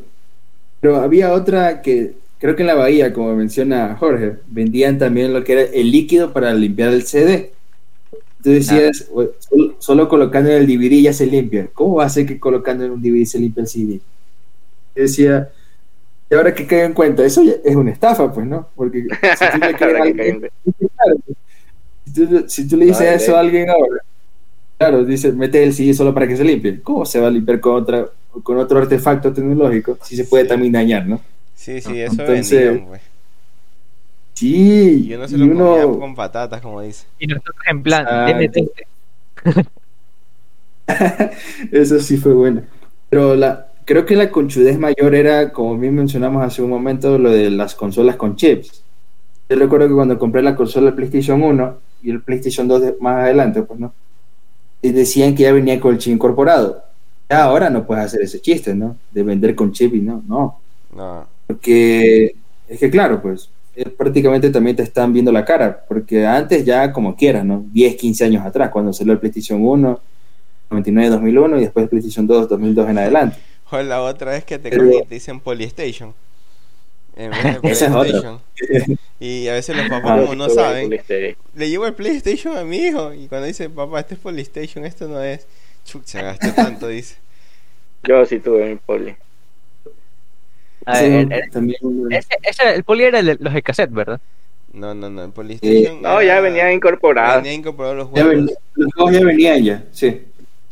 [0.81, 5.45] Pero había otra que creo que en la bahía, como menciona Jorge, vendían también lo
[5.45, 7.53] que era el líquido para limpiar el CD.
[8.43, 11.69] Tú decías, "Oye, solo, solo colocando en el DVD ya se limpia.
[11.75, 14.01] ¿Cómo va a ser que colocando en un DVD se limpia el CD?
[14.97, 15.51] Yo decía,
[16.31, 18.69] y ahora que caigo en cuenta, eso ya es una estafa, pues, ¿no?
[18.75, 20.49] Porque si tú le crees a Ahora que alguien- caigo
[20.97, 21.17] Claro,
[22.07, 23.15] si, tú, si tú le dices Vale.
[23.17, 24.03] eso a alguien ahora,
[24.79, 26.81] claro, dice, mete el CD solo para que se limpie.
[26.83, 28.07] ¿Cómo se va a limpiar con, otra,
[28.43, 30.49] con otro artefacto tecnológico si se puede Sí.
[30.49, 31.21] también dañar, ¿no?
[31.55, 33.01] Sí, sí, eso Entonces- vendían, pues.
[34.35, 37.07] Sí, Y uno se y lo comía uno- con patatas, como dice.
[37.19, 38.33] Y nosotros en plan, Ah.
[41.73, 42.63] Eso sí fue bueno.
[43.09, 47.31] Pero la, creo que la conchudez mayor era, como bien mencionamos hace un momento, lo
[47.31, 48.83] de las consolas con chips.
[49.49, 52.97] Yo recuerdo que cuando compré la consola del PlayStation 1 y el PlayStation 2 de-
[53.01, 53.93] más adelante, pues no,
[54.83, 56.83] y decían que ya venía con el chip incorporado.
[57.29, 58.97] Ya ahora no puedes hacer ese chiste, ¿no?
[59.13, 60.59] De vender con chip y no, no.
[60.97, 61.27] No.
[61.47, 62.35] Porque
[62.69, 66.93] es que claro, pues eh, prácticamente también te están viendo la cara, porque antes ya
[66.93, 67.65] como quieras, ¿no?
[67.73, 70.01] 10, 15 años atrás, cuando salió el PlayStation 1,
[70.71, 73.37] 99, 2001 y después el PlayStation 2, 2002 en adelante.
[73.71, 76.15] O la otra vez que te Pero- cogen y te dicen Polystation.
[77.17, 78.03] En vez de Esa es otra.
[78.57, 78.99] PlayStation.
[79.21, 80.89] Y a veces los papás, Ah, como no saben,
[81.55, 83.13] le llevo el PlayStation a mi hijo.
[83.13, 85.47] Y cuando dice, papá, este es Polystation, esto no es.
[85.85, 87.17] Chucha, gasté tanto, dice.
[88.05, 89.15] Yo sí tuve mi poli.
[90.91, 91.79] A Eso ver, el- también,
[92.11, 94.21] ese, ese- el poli era el de los de cassette, ¿verdad?
[94.73, 96.01] No, no, no, el Polystation.
[96.03, 97.43] No, era- ya venían incorporados.
[97.43, 98.31] Venía incorporado los ya juegos.
[98.47, 100.23] ven- los juegos ya venían ya, sí.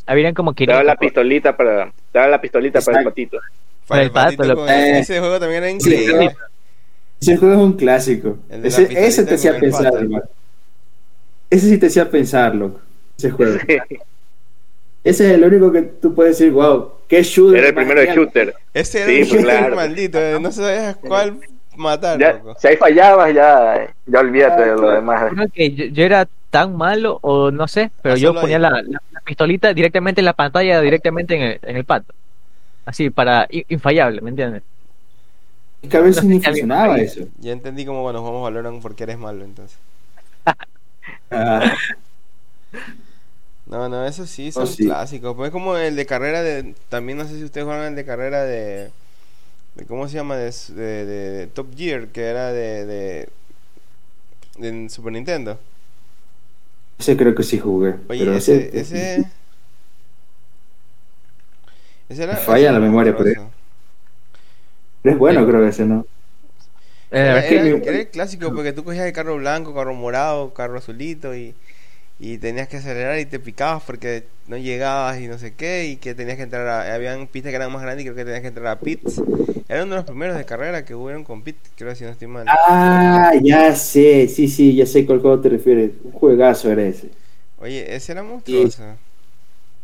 [0.07, 0.87] Habían como Te daba 500.
[0.87, 3.11] la pistolita para, daba la pistolita para el Exacto.
[3.11, 3.39] patito.
[3.87, 6.35] Para el patito Eh, ese juego también era sí, increíble.
[7.21, 8.39] Ese juego es un clásico.
[8.49, 9.93] Ese, ese te hacía pensar.
[11.51, 12.81] Ese sí te hacía pensar, loco.
[13.19, 13.59] Ese juego.
[15.05, 17.59] Ese es el único que tú puedes decir, wow, qué shooter.
[17.59, 18.27] Era el primero de genial".
[18.27, 18.55] shooter.
[18.75, 19.77] Ese era Sí, un pues, shooter claro.
[19.77, 20.19] maldito.
[20.19, 21.39] eh, No sabías cuál
[21.77, 22.57] matar, Ya, loco.
[22.59, 25.33] si ahí fallabas, ya, ya olvídate de lo demás.
[25.33, 28.71] Creo que yo, yo era tan malo, o no sé, pero Ah, yo ponía la,
[28.71, 28.83] la-
[29.13, 32.13] la pistolita directamente en la pantalla, directamente en el, en el pato.
[32.87, 34.63] Así, para infallable, ¿me entiendes?
[35.83, 37.29] Es que a veces No ni funcionaba eso.
[37.41, 39.79] Ya entendí cómo cuando jugamos Valorant porque eres malo, entonces.
[41.31, 41.75] Ah,
[43.69, 44.85] No, no, eso sí, son Oh, sí.
[44.85, 45.35] clásicos.
[45.37, 46.75] Pues es como el de carrera de.
[46.89, 48.91] También no sé si ustedes juegan el de carrera de.
[49.77, 50.37] de ¿Cómo se llama?
[50.37, 52.87] De, de- de- de Top Gear, que era de.
[52.87, 53.29] de,
[54.59, 55.59] de Super Nintendo.
[56.99, 57.97] ese creo que sí jugué.
[58.09, 58.71] Oye, pero ese.
[58.79, 59.31] ese...
[62.09, 62.37] Ese era.
[62.45, 63.53] Falla ese la memoria, monstruoso.
[65.03, 66.07] Es bueno, creo que ese, ¿no?
[67.11, 69.75] Eh, Era, es que era- mi- era el clásico porque tú cogías el carro blanco,
[69.75, 71.55] carro morado, carro azulito y,
[72.19, 75.97] y tenías que acelerar y te picabas porque no llegabas y no sé qué y
[75.99, 76.95] que tenías que entrar a...
[76.95, 79.25] Habían pistas que eran más grandes y creo que tenías que entrar a pits.
[79.69, 82.29] Era uno de los primeros de carrera que hubieron con pits, creo si no estoy
[82.29, 82.55] mal.
[82.69, 85.93] Ah, ya sé, sí, sí, ya sé cuál juego te refieres.
[86.03, 87.11] Un juegazo era ese.
[87.59, 88.99] Oye, ese era monstruoso.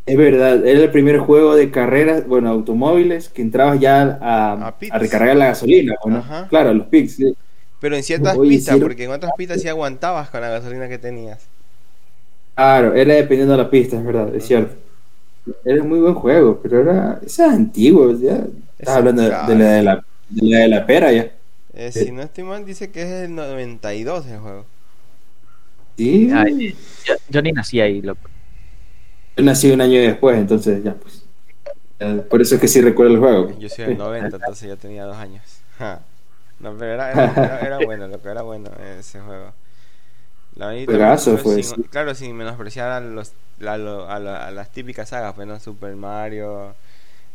[0.07, 4.79] Es verdad, era el primer juego de carreras, bueno, automóviles, que entrabas ya a, A
[4.79, 4.91] pits.
[4.91, 6.19] a recargar la gasolina, ¿o ¿no?
[6.19, 6.47] Ajá.
[6.47, 7.17] Claro, los pics.
[7.17, 7.35] sí.
[7.79, 10.89] Pero en ciertas Oye, pistas, sí porque en otras pistas sí aguantabas con la gasolina
[10.89, 11.49] que tenías.
[12.55, 14.77] Claro, era dependiendo de la pista, es verdad, es cierto.
[15.65, 18.47] Era muy buen juego, pero era, ese es antiguo, ya.
[18.79, 19.97] Estás hablando de, de la, de, la,
[20.29, 21.33] de la de la pera ya.
[21.75, 24.67] Eh, si no estoy mal, dice que es el 92 el juego.
[25.97, 26.55] Sí, Ay,
[27.05, 28.31] yo, yo ni nací ahí, loco.
[29.37, 31.29] yo nací un año después, entonces ya pues.
[32.01, 33.59] Ya, Por eso es que sí recuerdo el juego.
[33.59, 35.43] Yo soy del 90, entonces yo tenía dos años.
[35.79, 36.03] Ja.
[36.59, 39.55] No, pero era, era, era- era bueno, lo que era bueno ese juego.
[40.57, 41.83] La pero fue, sin-.
[41.85, 43.33] Claro, sin menospreciar a, los,
[43.67, 45.59] a, lo- a la- a las típicas sagas, pues, ¿no?
[45.59, 46.75] Super Mario,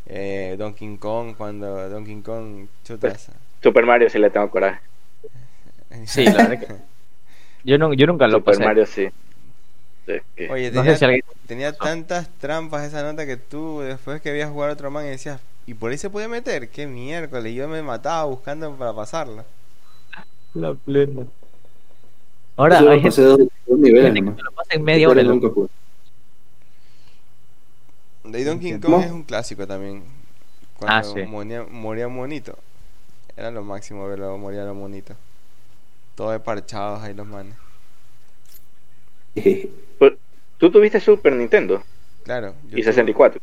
[0.07, 3.31] eh, Donkey Kong, cuando Donkey Kong chutas.
[3.61, 4.79] Super Mario sí le tengo coraje.
[6.05, 6.75] Sí, la verdad que
[7.63, 8.63] yo, no, yo nunca lo Super pasé.
[8.63, 9.09] Mario sí.
[10.07, 13.81] Es que- Oye, No tenía, sé si alguien- tenía tantas trampas esa nota que tú,
[13.81, 16.69] después que veías jugar a otro man y decías, y por ahí se podía meter.
[16.69, 17.53] Qué miércoles.
[17.53, 19.45] Yo me mataba buscando para pasarla.
[20.53, 21.25] La plena.
[22.59, 25.21] Ahora Yo hay gente, dos, dos niveles gente que se lo pasa en media hora.
[25.21, 25.47] Pero loco.
[25.47, 25.69] nunca pude.
[28.31, 28.99] De Donkey Kong ¿Cómo?
[28.99, 30.03] es un clásico también.
[30.77, 31.21] Cuando Ah, sí.
[31.25, 32.57] moría, moría monito.
[33.37, 35.15] Era lo máximo verlo morir a los monitos.
[36.15, 37.55] Todos de parchados ahí los manes.
[40.57, 41.81] ¿Tú tuviste Super Nintendo
[42.25, 42.53] Claro.
[42.69, 43.39] yo y tuve- 64?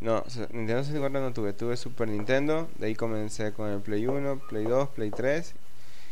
[0.00, 1.52] No, Nintendo 64 no tuve.
[1.52, 2.68] Tuve Super Nintendo.
[2.78, 5.54] De ahí comencé con el Play 1, Play 2, Play 3.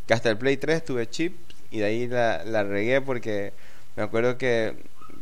[0.06, 1.36] Que hasta el Play 3 tuve chip.
[1.70, 3.52] Y de ahí la, la regué porque
[3.96, 4.74] me acuerdo que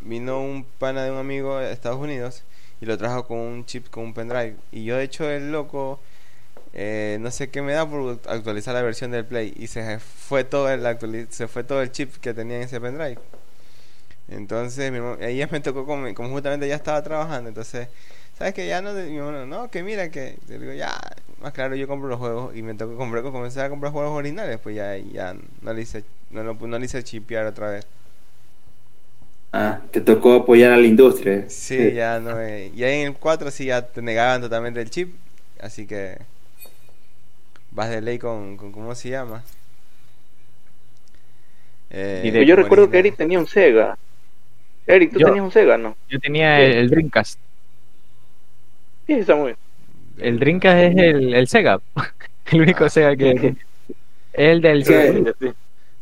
[0.03, 2.45] vino un pana de un amigo de Estados Unidos.
[2.81, 4.57] Y lo trajo con un chip, con un pendrive.
[4.73, 6.01] Y yo, de hecho, el loco.
[6.75, 9.55] eh, no sé qué me da por actualizar la versión del Play.
[9.57, 13.19] Y se fue todo el, se fue todo el chip que tenía en ese pendrive.
[14.29, 17.89] Entonces, mi hermano- ahí me tocó, como, como justamente ya estaba trabajando, entonces,
[18.37, 20.93] ¿sabes que Ya no, mi hermano, no, que mira, que, yo digo, ya,
[21.41, 24.59] más claro, yo compro los juegos y me tocó comprar, comencé a comprar juegos originales,
[24.63, 27.87] pues ya, ya no le hice, no, lo- no le hice chipear otra vez.
[29.53, 31.45] Ah, te tocó apoyar a la industria.
[31.49, 34.91] Sí, ya no, eh, y ahí en el 4 sí ya te negaban totalmente el
[34.91, 35.15] chip,
[35.61, 36.19] así que
[37.71, 39.43] vas de ley con, con ¿cómo se llama?
[41.91, 42.39] Eh, Directo.
[42.39, 42.99] Pues yo recuerdo que.
[42.99, 43.97] Eric tenía un Sega.
[44.87, 45.97] Eric, tú Yo- tenías un Sega, ¿no?
[46.09, 47.39] Yo tenía el, el Dreamcast.
[49.07, 49.57] Sí, está muy bien.
[50.19, 51.81] El Dreamcast es el, el Sega.
[52.51, 52.91] El único Ah.
[52.91, 53.57] Sega que.
[54.35, 55.49] el del Es Super Sí.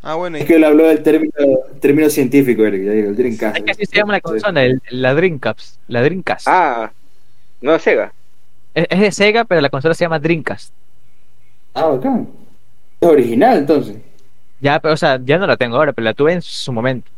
[0.07, 1.33] Ah, bueno, y- Es que él habló del término,
[1.81, 3.57] término científico, Eric, ya digo, el Dreamcast.
[3.57, 5.79] Es que así se llama la consola, el- la Dreamcast.
[5.89, 6.47] La Dreamcast.
[6.47, 6.93] Ah,
[7.63, 8.13] no Sega.
[8.75, 10.73] Es, es de Sega, pero la consola se llama Dreamcast.
[11.73, 12.29] Ah, bacán.
[13.01, 13.97] Es original, entonces.
[14.61, 17.11] Ya, pero o sea, ya no la tengo ahora, pero la tuve en su momento.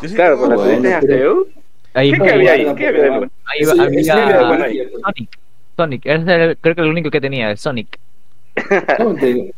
[0.00, 1.06] sí Claro, con la tuviste hace.
[1.06, 1.46] pero- uh,
[1.94, 2.74] Ahí ¿Qué había ahí?
[2.74, 3.64] ¿Qué había ahí?
[3.64, 4.88] había.
[5.04, 5.38] Sonic.
[5.76, 7.98] Sonic, ese era el- creo que el único que tenía, el Sonic.
[8.98, 9.50] Aún tengo,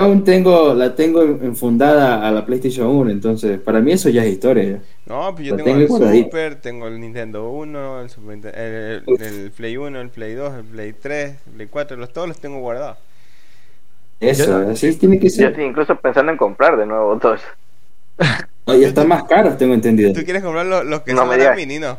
[0.00, 4.32] aún tengo- la tengo enfundada a la PlayStation 1, entonces para mí eso ya es
[4.32, 4.64] historia.
[4.64, 4.78] ya.
[5.06, 6.24] No, pues yo tengo tengo el guardadito.
[6.26, 10.54] Super, tengo el Nintendo 1, el, Super el, el- el Play 1, el Play 2,
[10.54, 12.98] el Play 3, el Play 4, los, todos los tengo guardados.
[14.20, 15.46] Eso, Yo- así tiene que Yo ser.
[15.50, 17.40] estoy incluso pensando en comprar de nuevo todos.
[18.66, 20.12] No, y están más caros, tengo entendido.
[20.12, 21.98] ¿Tú quieres comprar los, los que No son me de mini, no?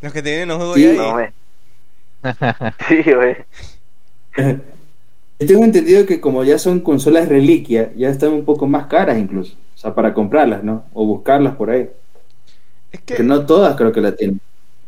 [0.00, 0.96] Los que te vienen los juegos Sí, ya ahí.
[0.96, 1.28] No, güey.
[2.88, 3.36] Sí, güey.
[5.42, 9.18] Yo tengo entendido que como ya son consolas reliquia, ya están un poco más caras
[9.18, 9.54] incluso.
[9.74, 10.84] O sea, para comprarlas, ¿no?
[10.94, 11.88] O buscarlas por ahí.
[12.90, 14.40] Es que Que no todas creo que la tienen.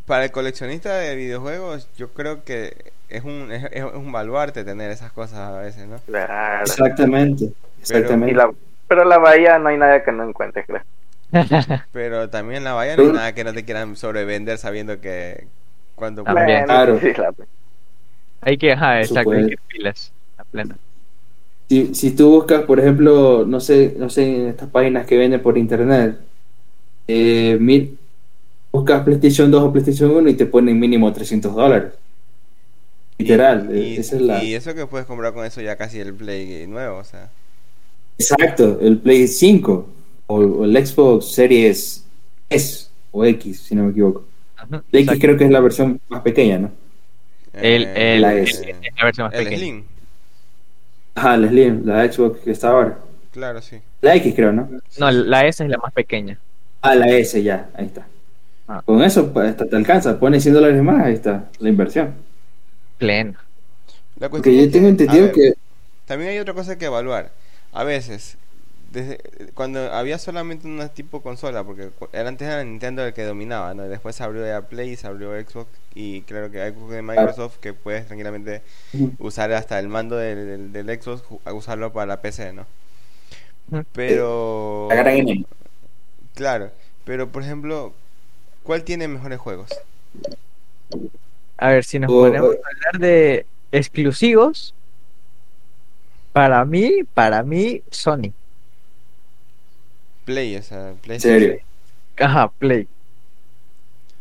[0.05, 2.75] para el coleccionista de videojuegos, yo creo que
[3.09, 5.97] es un, es, es un baluarte tener esas cosas a veces, ¿no?
[6.05, 6.61] Claro.
[6.63, 7.51] Exactamente.
[7.81, 8.31] Exactamente.
[8.31, 8.51] Y la,
[8.87, 10.81] pero la bahía no hay nada que no encuentres, creo.
[11.91, 15.47] Pero también la bahía no hay Pero- nada que no te quieran sobrevender sabiendo que
[15.95, 16.65] cuando También.
[16.65, 16.99] Claro.
[18.41, 20.11] hay que, ajá, exacto, hay que pilas.
[20.55, 20.77] Plena.
[21.69, 25.41] Si, si tú buscas, por ejemplo, no sé, no sé, en estas páginas que venden
[25.41, 26.19] por internet,
[27.07, 27.97] eh, mil-
[28.71, 31.93] buscas PlayStation 2 o PlayStation 1 y te ponen mínimo 300 dólares.
[33.17, 34.43] Literal, eh, y, esa es la...
[34.43, 37.29] y eso que puedes comprar con eso ya casi el Play nuevo, o sea.
[38.17, 39.87] Exacto, el Play 5
[40.27, 42.05] o, o el Xbox Series
[42.49, 44.25] S o X, si no me equivoco.
[44.57, 46.71] Ajá, X creo que es la versión más pequeña, ¿no?
[47.53, 48.45] El, eh, el, la el-
[48.97, 49.57] la versión más el pequeña.
[49.57, 49.83] Slim,
[51.15, 52.97] Ajá, la Slim, la Xbox que está ahora.
[53.31, 53.79] claro, sí.
[54.01, 54.69] La X creo, ¿no?
[54.97, 56.37] No, la S es la más pequeña.
[56.81, 58.05] Ah, la S ya, ahí está.
[58.67, 58.81] Ah.
[58.85, 62.13] Con eso pues, hasta te alcanza, pones 100 dólares más, ahí está, la inversión.
[62.97, 63.39] Plena.
[64.19, 65.53] La Porque yo tengo entendido que...
[66.05, 67.31] También hay otra cosa que evaluar.
[67.73, 68.37] A veces,
[68.95, 69.19] desde
[69.53, 73.85] cuando había solamente una tipo consola, porque antes era Nintendo el que dominaba, ¿no?
[73.85, 77.01] Y después se abrió ya Play, se abrió Xbox y creo que hay Xbox de
[77.01, 78.61] Microsoft que puedes tranquilamente
[79.19, 82.65] usar hasta el mando del, del, del Xbox, usarlo para la PC, ¿no?
[83.93, 84.87] Pero...
[86.35, 86.71] Claro,
[87.05, 87.93] pero por ejemplo,
[88.63, 89.69] ¿cuál tiene mejores juegos?
[91.57, 94.73] A ver, si nos O- ponemos o- a hablar de exclusivos,
[96.33, 98.33] para mí, para mí, Sony.
[100.25, 101.39] Play, o sea, En PlayStation.
[101.39, 101.59] serio.
[102.17, 102.87] Ajá, Play.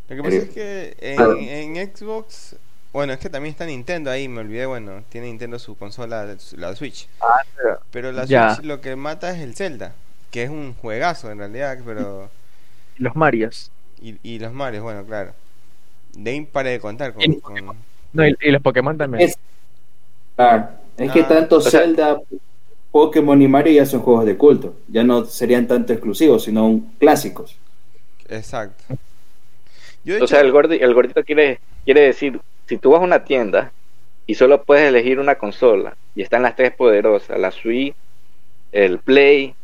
[0.09, 2.57] Lo que pasa es que en, Xbox,
[2.93, 6.77] bueno, es que también está Nintendo ahí, me olvidé, bueno, tiene Nintendo su consola, la
[6.77, 7.09] Switch.
[7.91, 8.55] Pero la Ya.
[8.55, 9.93] Switch lo que mata es el Zelda,
[10.31, 12.29] que es un juegazo en realidad, pero...
[12.99, 13.71] Los Marios.
[14.01, 15.33] Y, y los Marios, bueno, claro.
[16.17, 17.23] De ahí pare de contar con...
[17.23, 17.75] Y- con-
[18.13, 19.29] No, y, y los Pokémon también.
[19.29, 19.43] Es, que
[20.39, 20.71] Ah,
[21.29, 22.21] tanto o sea- Zelda,
[22.95, 24.77] Pokémon y Mario ya son juegos de culto.
[24.87, 27.57] Ya no serían tanto exclusivos, sino un- clásicos.
[28.29, 28.85] Exacto.
[30.05, 33.05] Yo O hecho- sea, el, gordi- el gordito quiere, quiere decir, si tú vas a
[33.05, 33.73] una tienda
[34.29, 37.95] y solo puedes elegir una consola, y están las tres poderosas, la Switch,
[38.71, 39.55] el Play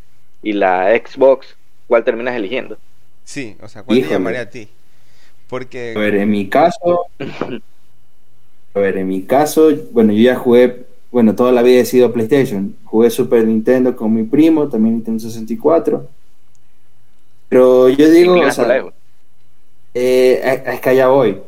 [0.42, 2.78] y la Xbox, ¿cuál terminas eligiendo?
[3.24, 4.68] Sí, o sea, ¿cuál te llamaría a ti?
[5.48, 5.94] Porque...
[5.96, 7.06] A ver, en mi caso,
[8.74, 12.12] a ver, en mi caso, bueno, yo ya jugué, bueno, toda la vida he sido
[12.12, 12.76] PlayStation.
[12.84, 16.08] Jugué Super Nintendo con mi primo, también Nintendo 64.
[17.48, 18.84] Pero yo digo, o sea,
[19.92, 21.38] eh, es que allá voy.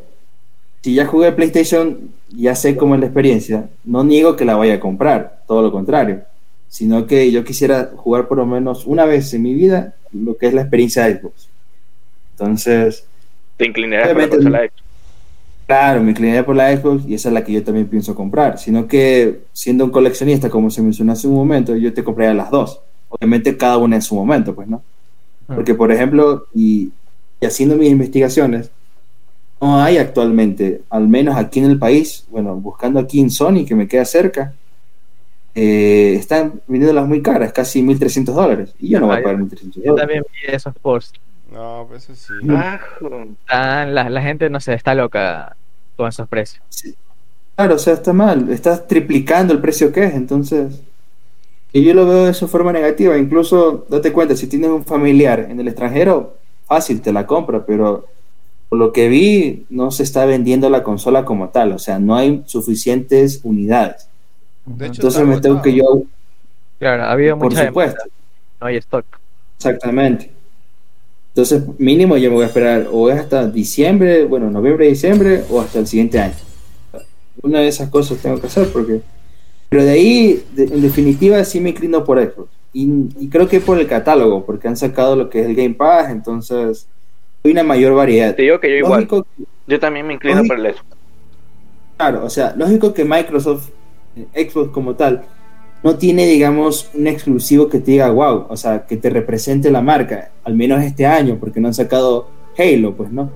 [0.82, 3.68] Si ya jugué PlayStation, ya sé cómo es la experiencia.
[3.84, 6.22] No niego que la vaya a comprar, todo lo contrario.
[6.68, 10.46] Sino que yo quisiera jugar por lo menos una vez en mi vida lo que
[10.48, 11.48] es la experiencia de Xbox.
[12.32, 13.06] Entonces,
[13.56, 14.91] Te inclinarás por la consola Xbox.
[15.72, 18.58] Claro, me incliné por la Xbox y esa es la que yo también pienso comprar.
[18.58, 22.50] Sino que siendo un coleccionista, como se mencionó hace un momento, yo te compraría las
[22.50, 22.80] dos.
[23.08, 24.82] Obviamente cada una en su momento, pues, ¿no?
[25.46, 26.92] Porque, por ejemplo, y,
[27.40, 28.70] y haciendo mis investigaciones,
[29.62, 33.74] no hay actualmente, al menos aquí en el país, bueno, buscando aquí en Sony, que
[33.74, 34.52] me queda cerca,
[35.54, 38.74] eh, están vendiéndolas muy caras, casi 1.300 dólares.
[38.78, 40.00] Y yo no voy Ah, a pagar yo- 1.300 Yo dólares.
[40.00, 41.18] también vi esos posts.
[41.50, 42.48] No, pues eso sí.
[42.50, 43.22] Ajo.
[43.40, 45.56] Están- la, la gente, no sé, está loca
[46.02, 46.62] con esos precios.
[46.68, 46.94] Sí.
[47.56, 48.50] Claro, o sea, está mal.
[48.50, 50.80] Estás triplicando el precio que es, entonces.
[51.72, 53.16] Y yo lo veo de esa forma negativa.
[53.16, 56.36] Incluso, date cuenta, si tienes un familiar en el extranjero,
[56.66, 58.06] fácil, te la compra, pero
[58.68, 61.72] por lo que vi, no se está vendiendo la consola como tal.
[61.72, 64.08] O sea, no hay suficientes unidades.
[64.64, 66.02] De hecho, Entonces me tengo que yo,
[66.78, 68.14] Claro, ha habido por mucha supuesto, demanda,
[68.60, 69.04] no hay stock.
[69.56, 70.30] exactamente.
[71.34, 75.60] Entonces, mínimo yo me voy a esperar o es hasta diciembre, bueno, noviembre, diciembre, o
[75.60, 76.34] hasta el siguiente año.
[77.42, 79.00] Una de esas cosas tengo que hacer porque...
[79.70, 82.50] Pero de ahí, de- en definitiva, sí me inclino por Xbox.
[82.74, 85.74] Y, y creo que por el catálogo, porque han sacado lo que es el Game
[85.74, 86.86] Pass, entonces
[87.42, 88.34] hay una mayor variedad.
[88.34, 89.08] Te digo que yo igual.
[89.66, 90.54] Yo también me inclino Lógico.
[90.54, 90.86] por el Xbox.
[91.96, 93.68] claro, o sea, lógico que Microsoft,
[94.34, 95.22] eh, Xbox como tal,
[95.82, 99.82] no tiene, digamos, un exclusivo que te diga, wow, o sea, que te represente la
[99.82, 103.30] marca, al menos este año, porque no han sacado Halo, pues, ¿no?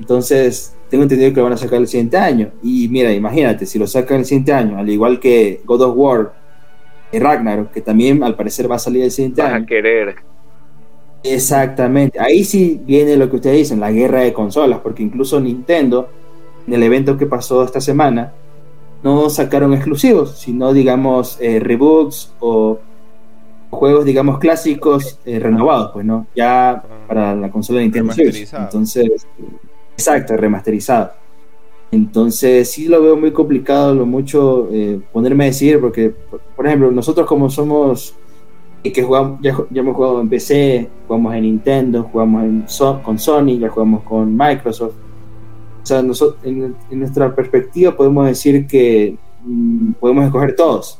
[0.00, 2.50] Entonces, tengo entendido que lo van a sacar el siguiente año.
[2.62, 6.32] Y mira, imagínate, si lo sacan el siguiente año, al igual que God of War
[7.12, 9.66] y Ragnarok, que también al parecer va a salir el siguiente Vas a año.
[9.66, 10.16] querer.
[11.22, 16.08] Exactamente, ahí sí viene lo que ustedes dicen, la guerra de consolas, porque incluso Nintendo,
[16.66, 18.32] en el evento que pasó esta semana,
[19.02, 22.78] no sacaron exclusivos, sino digamos eh, rebooks o
[23.70, 28.52] juegos digamos clásicos eh, renovados, pues no, ya para la consola de Nintendo Switch.
[28.52, 29.26] Entonces,
[29.96, 31.12] exacto, remasterizado.
[31.90, 36.14] Entonces sí lo veo muy complicado, lo mucho eh, ponerme a decidir, porque
[36.56, 38.14] por, ejemplo nosotros como somos
[38.82, 42.64] y que jugamos, ya, ya hemos jugado en PC, jugamos en Nintendo, jugamos en
[43.02, 44.94] con Sony, ya jugamos con Microsoft.
[45.82, 50.98] O sea, nosotros, en, en nuestra perspectiva podemos decir que mm, podemos escoger todos,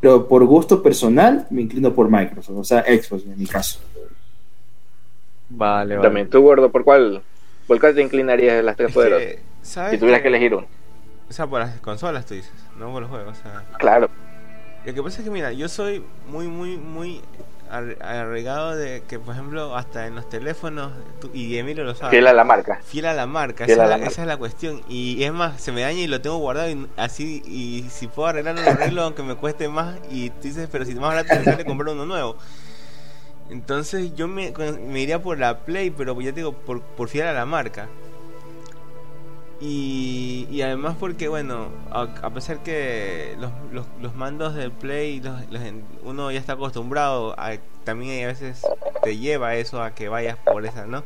[0.00, 3.80] pero por gusto personal me inclino por Microsoft, o sea, Xbox en mi caso.
[5.50, 6.06] Vale, vale.
[6.08, 7.22] También tú, gordo, ¿por cuál,
[7.66, 9.26] por cuál te inclinarías de las tres Es poderosas?
[9.26, 10.66] que, ¿sabes Si tuvieras que elegir uno.
[11.28, 13.38] O sea, por las consolas tú dices, no por los juegos.
[13.38, 14.08] O sea, Claro.
[14.86, 17.20] lo que pasa es que, mira, yo soy muy, muy, muy
[17.70, 22.26] arraigado de que, por ejemplo, hasta en los teléfonos, tú- y Emilio lo sabe, Fiel
[22.26, 22.80] a la marca.
[22.84, 24.10] fiel a la marca, esa, a es la la- marca.
[24.12, 24.82] esa es la cuestión.
[24.88, 28.28] Y es más, se me daña y lo tengo guardado y así, y si puedo
[28.28, 29.96] arreglarlo, lo arreglo aunque me cueste más.
[30.10, 32.36] Y tú dices, pero si más barato me sale comprar uno nuevo.
[33.50, 34.52] Entonces yo me,
[34.86, 37.88] me iría por la Play, pero ya te digo, por, por fiel a la marca.
[39.60, 45.40] Y, además porque, bueno, a, a pesar que los, los, mandos del Play, los,
[46.02, 47.34] uno ya está acostumbrado,
[47.84, 48.62] también a veces
[49.02, 51.04] te lleva eso a que vayas por esa, ¿no?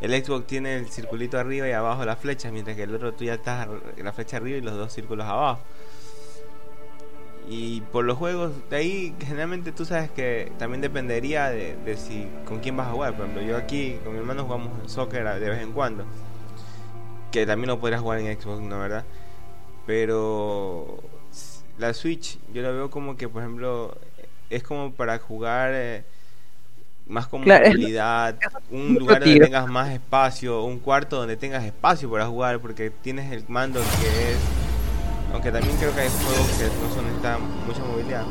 [0.00, 3.24] El Xbox tiene el circulito arriba y abajo las flechas, mientras que el otro tú
[3.24, 5.60] ya estás la flecha arriba y los dos círculos abajo.
[7.48, 12.28] Y por los juegos, de ahí generalmente tú sabes que también dependería de, de si
[12.44, 13.14] con quién vas a jugar.
[13.14, 16.04] Por ejemplo, yo aquí con mi hermano jugamos soccer de vez en cuando.
[17.30, 18.78] Que también lo podrías jugar en Xbox, ¿no?
[18.80, 19.04] ¿Verdad?
[19.86, 21.02] Pero
[21.78, 23.96] la Switch yo lo veo como que, por ejemplo,
[24.50, 26.04] es como para jugar eh,
[27.06, 31.64] más con Claro, es- movilidad, un lugar donde tengas más espacio, un cuarto donde tengas
[31.64, 34.38] espacio para jugar, porque tienes el mando que es
[35.32, 38.26] aunque también creo que hay juegos que no son necesitan mucha movilidad.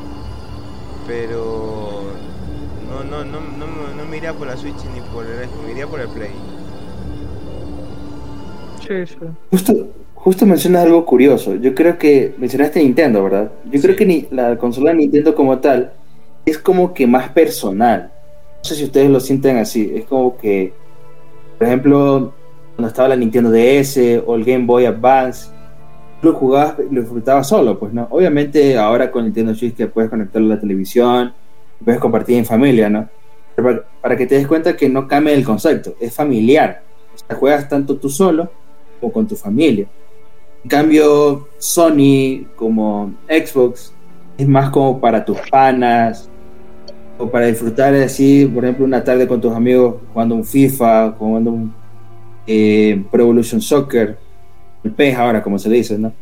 [1.05, 2.21] Pero
[2.89, 5.71] no no no no, me- no me iría por la Switch ni por el me
[5.71, 6.31] iría por el Play.
[8.87, 9.15] Sí, sí.
[9.51, 11.55] Justo, justo mencionas algo curioso.
[11.55, 13.51] Yo creo que mencionaste Nintendo, ¿verdad?
[13.65, 13.97] Yo creo Sí.
[13.97, 15.91] que ni, la consola de Nintendo como tal
[16.45, 18.11] es como que más personal.
[18.57, 19.91] No sé si ustedes lo sienten así.
[19.95, 20.73] Es como que,
[21.57, 22.33] por ejemplo,
[22.75, 25.49] cuando estaba la Nintendo DS o el Game Boy Advance,
[26.21, 28.07] lo jugabas, lo disfrutabas solo, pues, ¿no?
[28.09, 31.33] Obviamente ahora con Nintendo Switch que puedes conectarlo a la televisión,
[31.83, 33.07] puedes compartir en familia, ¿no?
[33.55, 36.81] Pero para, para que te des cuenta que no cambia el concepto, es familiar.
[37.13, 38.49] O sea, juegas tanto tú solo
[38.99, 39.87] como con tu familia.
[40.63, 43.93] En cambio, Sony como Xbox
[44.37, 46.29] es más como para tus panas
[47.17, 51.51] o para disfrutar así, por ejemplo, una tarde con tus amigos jugando un FIFA, jugando
[51.51, 51.73] un
[52.47, 54.17] eh, Pro Evolution Soccer,
[54.83, 56.13] el PES ahora, como se dice, ¿no?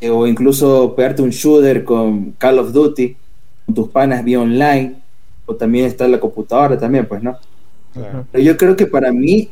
[0.00, 3.16] Eh, o incluso pegarte un shooter con Call of Duty,
[3.66, 4.96] con tus panas vía online,
[5.46, 7.36] o también está en la computadora también, pues, ¿no?
[7.92, 8.26] Claro.
[8.30, 9.48] Pero yo creo que para mí,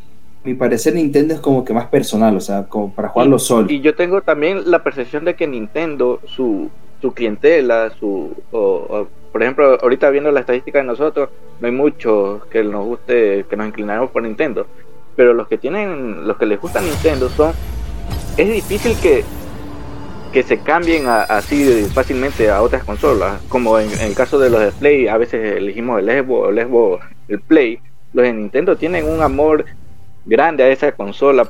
[0.46, 3.70] mi parecer Nintendo es como que más personal, o sea, como para jugarlo solo.
[3.70, 6.70] Y yo tengo también la percepción de que Nintendo, su,
[7.02, 11.28] su clientela, su o, o, por ejemplo, ahorita viendo la estadística de nosotros,
[11.60, 14.66] no hay muchos que nos guste, que nos inclinamos por Nintendo.
[15.16, 17.52] Pero los que tienen, los que les gusta Nintendo son,
[18.36, 19.24] es difícil que
[20.32, 24.50] que se cambien a- así fácilmente a otras consolas, como en, en el caso de
[24.50, 27.78] los de Play, a veces elegimos el Xbox, el Xbox, el Play.
[28.12, 29.64] Los de Nintendo tienen un amor
[30.26, 31.48] grande a esa consola,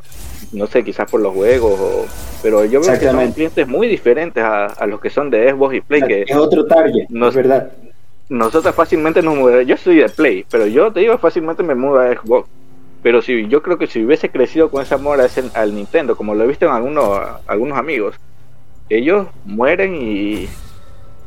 [0.53, 2.07] no sé, quizás por los juegos, o-
[2.43, 5.75] pero yo veo que son clientes muy diferentes a, a los que son de Xbox
[5.75, 7.71] y Play, que Es otro target, No es verdad.
[8.29, 9.67] nosotros fácilmente nos mudamos.
[9.67, 12.49] Yo soy de Play, pero yo te digo, fácilmente me mudo a Xbox.
[13.03, 16.17] Pero si yo creo que si hubiese crecido con ese amor a ese- al Nintendo,
[16.17, 18.17] como lo he visto en algunos, algunos amigos,
[18.89, 20.49] ellos mueren y,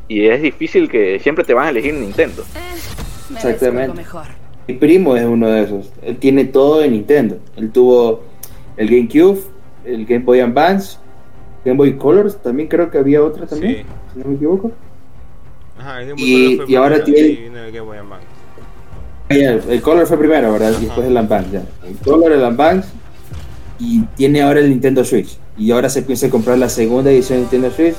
[0.08, 2.42] y es difícil que siempre te van a elegir Nintendo.
[2.54, 3.96] Eh, Exactamente.
[3.96, 4.26] mejor.
[4.70, 5.90] Mi primo es uno de esos.
[6.02, 7.38] Él tiene todo de Nintendo.
[7.56, 8.22] Él tuvo
[8.76, 9.40] el GameCube,
[9.84, 10.98] el Game Boy Advance,
[11.64, 13.82] Game Boy Colors, también creo que había otra también, Sí.
[14.14, 14.70] si no me equivoco.
[15.78, 18.26] Ajá, el Game Y- Boy Color fue y ahora tiene- el Game Boy Advance.
[19.74, 20.72] El Color fue primero, ¿verdad?
[20.80, 21.62] Y después el Advance, ya.
[21.88, 22.88] El Color, el Advance.
[23.80, 25.36] Y tiene ahora el Nintendo Switch.
[25.56, 27.94] Y ahora se piensa comprar la segunda edición de Nintendo Switch.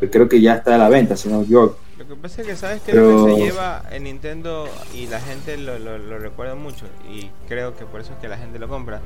[0.00, 1.76] Que creo que ya está a la venta, si no equivoco.
[2.08, 5.56] Lo que pasa es que sabes que Pero- se lleva en Nintendo y la gente
[5.56, 8.68] lo, lo, lo recuerda mucho y creo que por eso es que la gente lo
[8.68, 9.00] compra.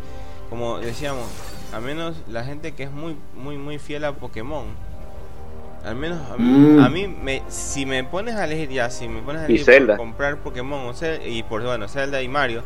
[0.51, 1.25] Como decíamos,
[1.73, 4.67] a menos la gente que es muy muy muy fiel a Pokémon.
[5.85, 6.79] Al menos a mí, Mm.
[6.85, 9.97] a mí me, si me pones a elegir ya, si me pones a elegir por
[9.97, 12.63] comprar Pokémon o Zel- y por bueno, Zelda y Mario,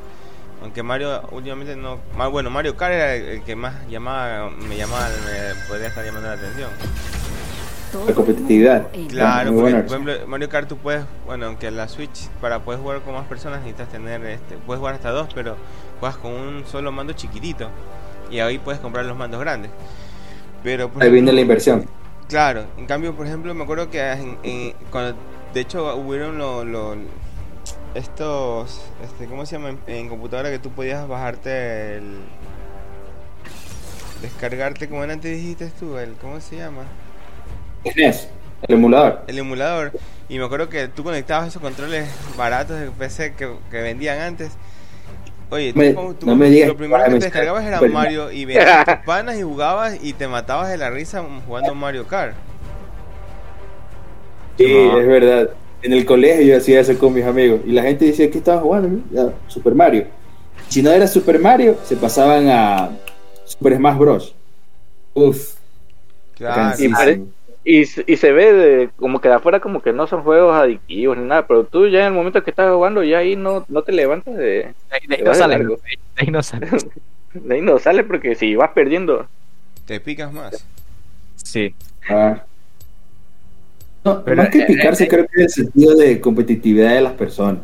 [0.62, 4.76] aunque Mario últimamente no, ma- bueno, Mario Kart era el, el que más llamaba me
[4.76, 6.70] llamaba me podría estar llamando la atención.
[8.06, 8.88] La competitividad.
[9.08, 13.00] Claro, porque por ejemplo Mario Kart tú puedes, bueno, aunque la Switch para poder jugar
[13.02, 15.56] con más personas necesitas tener, este, puedes jugar hasta dos, pero
[16.00, 17.68] juegas con un solo mando chiquitito
[18.30, 19.70] y ahí puedes comprar los mandos grandes.
[20.62, 21.86] Pero Ahí viene la inversión.
[22.28, 25.14] Claro, en cambio, por ejemplo, me acuerdo que en- en- cuando,
[25.52, 26.96] de hecho hubieron lo, lo-
[27.94, 29.68] estos, este, ¿cómo se llama?
[29.70, 32.16] En, en computadora que tú podías bajarte el,
[34.22, 36.82] descargarte como antes dijiste tú, el, ¿cómo se llama?
[37.92, 38.28] SNES,
[38.68, 39.22] el emulador.
[39.26, 39.92] el emulador
[40.28, 44.52] y me acuerdo que tú conectabas esos controles baratos de PC que, que vendían antes.
[45.50, 48.32] Oye, tú, Me- como- tú- no me digas lo primero que te descargabas era Mario
[48.32, 52.34] y veías tus panas y jugabas y te matabas de la risa jugando Mario Kart.
[54.56, 54.98] Sí, No.
[54.98, 55.50] es verdad.
[55.82, 57.60] En el colegio yo hacía eso con mis amigos.
[57.66, 59.00] Y la gente decía que estaba jugando.
[59.10, 60.06] Ya, Super Mario.
[60.68, 62.90] Si no era Super Mario, se pasaban a
[63.44, 64.34] Super Smash Bros.
[65.12, 65.54] Uf.
[66.36, 66.74] Claro.
[67.64, 70.54] Y, se- y se ve de, como que de afuera como que no son juegos
[70.54, 73.64] adictivos ni nada, pero tú ya en el momento que estás jugando ya ahí no,
[73.68, 75.44] no te levantas de, De ahí, de ahí Te no vas de
[76.16, 76.70] ahí no salen.
[77.34, 79.26] de ahí no sale porque si vas perdiendo
[79.86, 80.64] Te picas más.
[81.36, 81.74] Sí.
[82.08, 82.42] Ah.
[84.04, 87.00] No, Pero, más que eh, picarse, eh, creo que es el sentido de competitividad de
[87.00, 87.62] las personas.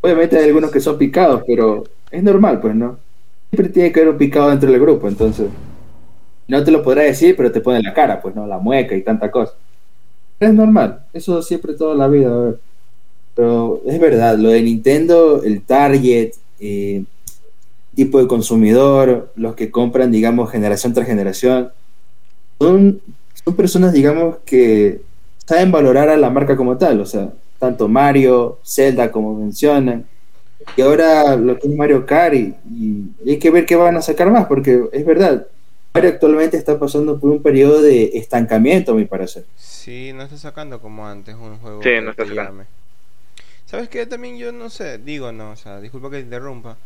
[0.00, 2.98] Obviamente hay algunos que son picados, pero es normal, pues, ¿no?
[3.50, 5.48] Siempre tiene que haber un picado dentro del grupo, entonces.
[6.48, 8.46] No te lo podrá decir, pero te pone la cara, pues, ¿no?
[8.46, 9.54] La mueca y tanta cosa.
[10.40, 12.54] Es normal, eso siempre toda la vida.
[13.34, 17.04] Pero es verdad, lo de Nintendo, el target, eh,
[17.94, 21.70] tipo de consumidor, los que compran, digamos, generación tras generación,
[22.58, 23.00] son,
[23.44, 25.02] son personas, digamos, que
[25.46, 30.06] saben valorar a la marca como tal, o sea, tanto Mario, Zelda, como mencionan,
[30.76, 32.54] y ahora lo que es Mario Kart, y,
[33.26, 35.46] hay que ver qué van a sacar más, porque es verdad,
[35.94, 39.44] actualmente está pasando por un periodo de estancamiento, a mi parecer.
[39.56, 42.42] Sí, no está sacando como antes un juego Sí, que no está sacando.
[42.44, 42.64] llame.
[43.66, 44.06] ¿Sabes qué?
[44.06, 46.76] También yo no sé, digo no, o sea, disculpa que te interrumpa,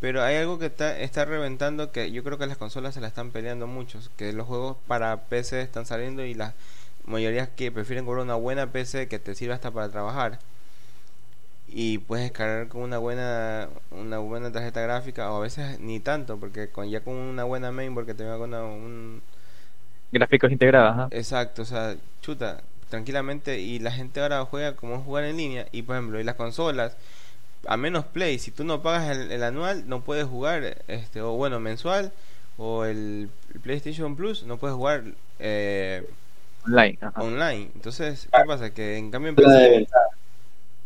[0.00, 3.06] pero hay algo que está, está reventando que yo creo que las consolas se la
[3.08, 6.54] están peleando muchos, que los juegos para PC están saliendo y las
[7.06, 10.38] mayorías que prefieren comprar una buena PC que te sirva hasta para trabajar
[11.72, 16.38] y puedes descargar con una buena una buena tarjeta gráfica o a veces ni tanto
[16.38, 19.22] porque con ya con una buena mainboard que te venga con una- un
[20.12, 21.10] Gráficos integrados, ajá.
[21.10, 23.60] Exacto, o sea, chuta, tranquilamente.
[23.60, 25.66] Y la gente ahora juega como jugar en línea.
[25.72, 26.96] Y por ejemplo, y las consolas,
[27.66, 31.32] a menos Play, si tú no pagas el, el anual, no puedes jugar, este, o
[31.34, 32.12] bueno, mensual,
[32.58, 35.04] o el, el PlayStation Plus, no puedes jugar
[35.40, 36.04] eh,
[36.66, 37.20] Online, ajá.
[37.22, 37.70] online.
[37.74, 38.72] Entonces, ¿qué pasa?
[38.72, 39.86] Que en cambio en PC.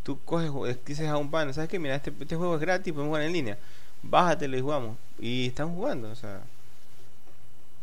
[0.07, 1.81] Tú coges, dices a un pan, ¿sabes qué?
[1.81, 3.59] Mira, este, este juego es gratis, podemos jugar en línea.
[4.03, 4.99] Bájatelo y jugamos.
[5.21, 6.43] Y están jugando, o sea.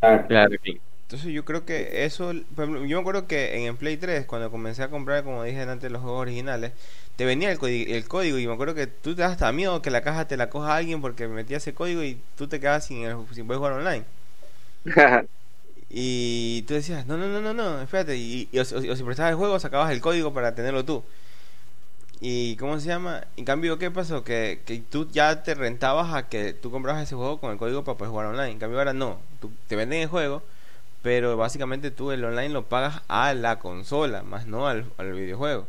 [0.00, 0.28] Claro.
[0.28, 0.80] Claro, sí.
[1.04, 4.26] Entonces yo creo que eso, por ejemplo, yo me acuerdo que en el Play 3,
[4.26, 6.72] cuando comencé a comprar, como dije antes, los juegos originales,
[7.16, 9.82] te venía el, código, el código y me acuerdo que tú te das hasta miedo
[9.82, 12.86] que la caja te la coja alguien porque metía ese código y tú te quedabas
[12.86, 14.06] sin, el- sin poder jugar online.
[15.90, 19.02] Y tú decías, no, no, no, no, no, espérate, y, y- o, o- o si
[19.04, 21.04] prestabas el juego sacabas el código para tenerlo tú.
[22.20, 23.24] Y ¿cómo se llama?
[23.36, 24.24] En cambio, ¿qué pasó?
[24.24, 27.84] Que, que tú ya te rentabas a que tú comprabas ese juego con el código
[27.84, 28.52] para poder jugar online.
[28.52, 29.18] En cambio, ahora no.
[29.40, 30.42] Tú, te venden el juego,
[31.02, 35.66] pero básicamente tú el online lo pagas a la consola, más no al, al videojuego.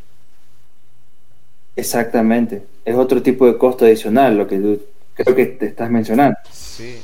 [1.75, 2.63] Exactamente.
[2.85, 4.81] Es otro tipo de costo adicional lo que tú
[5.15, 6.37] creo que te estás mencionando.
[6.51, 7.01] Sí.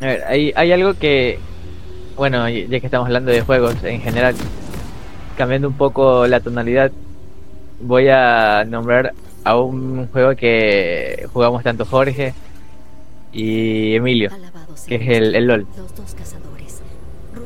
[0.00, 1.38] A ver, hay, hay algo que,
[2.16, 4.34] bueno, ya que estamos hablando de juegos en general,
[5.36, 6.92] cambiando un poco la tonalidad,
[7.80, 9.12] voy a nombrar
[9.44, 12.34] a un juego que jugamos tanto Jorge
[13.32, 14.30] y Emilio,
[14.86, 15.66] que es el, el LOL.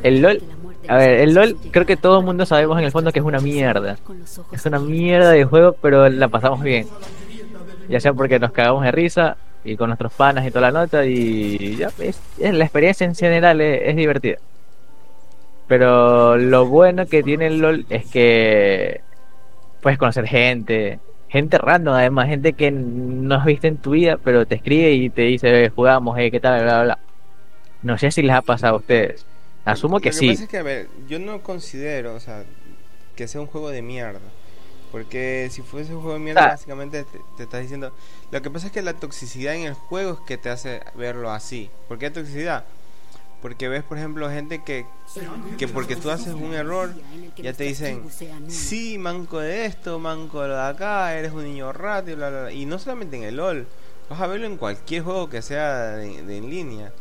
[0.02, 0.42] El LOL,
[0.88, 3.24] a ver, el LOL creo que todo el mundo sabemos en el fondo que es
[3.24, 3.96] una mierda.
[4.52, 6.86] Es una mierda de juego, pero la pasamos bien.
[7.88, 11.04] Ya sea porque nos cagamos de risa y con nuestros panas y toda la nota
[11.04, 14.36] y ya, es, es- la experiencia en general es, es divertida.
[15.66, 19.00] Pero lo bueno que tiene el LOL es que
[19.80, 24.46] puedes conocer gente, gente random además, gente que no has visto en tu vida, pero
[24.46, 26.62] te escribe y te dice, "Eh, jugamos, eh, ¿qué tal?
[26.62, 26.98] Bla, bla, bla.
[27.82, 29.24] No sé si les ha pasado a ustedes.
[29.64, 30.28] Asumo que Lo que sí.
[30.30, 32.44] pasa es que, a ver, yo no considero, o sea,
[33.16, 34.20] que sea un juego de mierda.
[34.92, 36.48] Porque si fuese un juego de mierda, Ah.
[36.48, 37.92] básicamente te, te estás diciendo.
[38.32, 41.30] Lo que pasa es que la toxicidad en el juego es que te hace verlo
[41.30, 41.70] así.
[41.88, 42.64] ¿Por qué toxicidad?
[43.42, 44.86] Porque ves, por ejemplo, gente que,
[45.58, 46.94] que porque tú haces un error,
[47.36, 48.02] ya te dicen,
[48.48, 52.30] sí, manco de esto, manco de lo de acá, eres un niño rato y bla,
[52.30, 52.52] bla, bla.
[52.52, 53.66] Y no solamente en el LOL,
[54.08, 56.92] vas a verlo en cualquier juego que sea de, de en línea.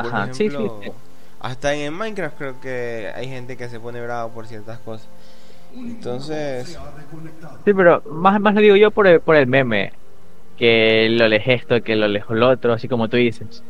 [0.00, 0.90] Por Ajá, sí, sí, ejemplo, sí.
[1.40, 5.08] Hasta en Minecraft creo que hay gente que se pone bravo por ciertas cosas.
[5.74, 6.78] Entonces,
[7.64, 9.92] Sí, pero más, más lo digo yo por el, por el meme.
[10.56, 13.64] Que lo lejos esto, que lo lejos lo otro, así como tú dices.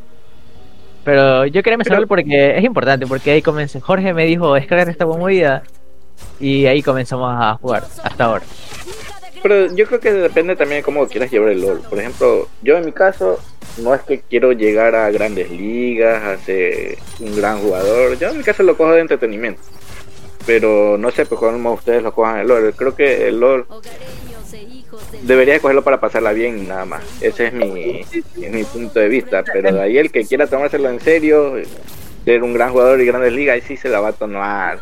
[1.07, 3.79] Pero yo quería mencionarlo porque es importante, porque ahí comencé.
[3.79, 5.63] Jorge me dijo, descargar esta movida.
[6.37, 8.43] Y ahí comenzamos a jugar, hasta ahora.
[9.41, 11.79] Pero yo creo que depende también de cómo quieras llevar el LOL.
[11.79, 13.39] Por ejemplo, yo en mi caso
[13.77, 18.17] no es que quiero llegar a grandes ligas, a ser un gran jugador.
[18.19, 19.61] Yo en mi caso lo cojo de entretenimiento.
[20.45, 22.73] Pero no sé, pues como ustedes lo cojan el LOL.
[22.75, 23.65] Creo que el LOL
[25.23, 27.03] debería de cogerlo para pasarla bien y nada más.
[27.21, 29.43] Ese es mi, es mi punto de vista.
[29.43, 31.55] Pero de ahí el que quiera tomárselo en serio,
[32.25, 34.79] ser un gran jugador y grandes ligas, ahí sí se la va a tomar.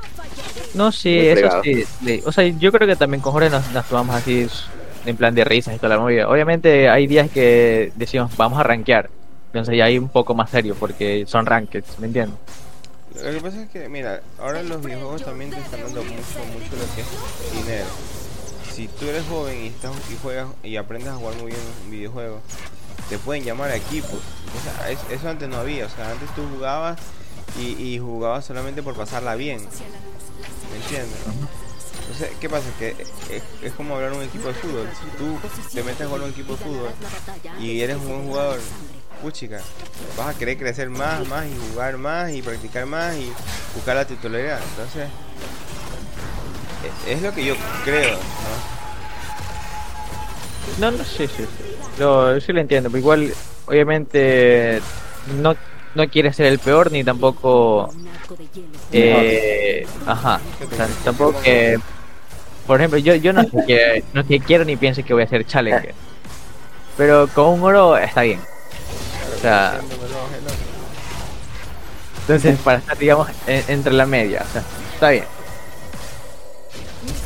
[0.73, 2.21] No, sí, eso sí, sí.
[2.25, 4.47] O sea, yo creo que también con Jorge nos, nos tomamos así
[5.05, 6.27] en plan de risas y toda la movida.
[6.27, 9.09] Obviamente hay días que decimos, vamos a rankear.
[9.47, 12.37] Entonces ya hay un poco más serio porque son rankeds, ¿me entiendes?
[13.15, 16.75] lo que pasa es que, mira, ahora los videojuegos también te están dando mucho, mucho
[16.75, 17.85] lo que es dinero.
[18.75, 21.91] Si tú eres joven y, estás, y juegas y aprendes a jugar muy bien un
[21.91, 22.41] videojuego,
[23.09, 24.11] te pueden llamar a equipos.
[24.11, 25.85] O sea, es- eso antes no había.
[25.85, 26.99] O sea, antes tú jugabas
[27.59, 29.61] y, y jugabas solamente por pasarla bien.
[30.71, 31.19] ¿Me entiendes?
[32.01, 32.65] Entonces, ¿qué pasa?
[32.77, 32.89] Que
[33.29, 34.89] es, es como hablar un equipo de fútbol.
[35.01, 35.39] Si tú
[35.73, 36.89] te metes a un equipo de fútbol
[37.59, 38.59] y eres un buen jugador,
[39.21, 39.61] puchica,
[40.17, 43.31] vas a querer crecer más, más y jugar más y practicar más y
[43.73, 44.59] buscar la titularidad.
[44.71, 45.07] Entonces,
[47.07, 48.17] es lo que yo creo,
[50.79, 50.91] ¿no?
[50.91, 51.45] No, no, sí, sí.
[51.99, 53.33] Lo, sí lo entiendo, pero igual,
[53.67, 54.81] obviamente,
[55.37, 55.55] no,
[55.93, 57.93] no quiere ser el peor ni tampoco.
[58.91, 60.39] Eh, ajá.
[61.03, 61.77] Tampoco que.
[62.67, 65.45] Por ejemplo, yo, yo no sé que, no quiero ni pienso que voy a ser
[65.45, 65.93] challenger.
[66.97, 68.41] Pero con un oro está bien.
[69.37, 69.79] O sea,
[72.21, 74.43] entonces para estar, digamos, en- entre la media.
[74.49, 74.63] O sea,
[74.93, 75.25] está bien.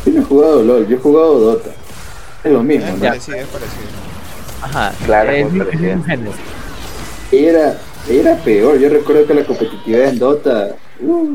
[0.06, 1.70] Yo no he jugado LOL, yo he jugado Dota.
[2.44, 3.00] Es lo mismo, Es ¿no?
[3.08, 3.88] parecido, es parecido.
[4.62, 4.94] Ajá.
[5.06, 6.34] Claro, es muy parecido.
[7.32, 7.78] Era,
[8.10, 8.80] era peor.
[8.80, 11.28] Yo recuerdo que la competitividad en Dota uh,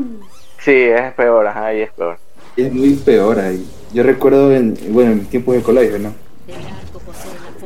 [0.59, 2.17] Sí, es peor, ajá, y es peor.
[2.57, 3.65] es muy peor ahí.
[3.93, 6.13] Yo recuerdo en, bueno, en mis tiempos de colegio, ¿no?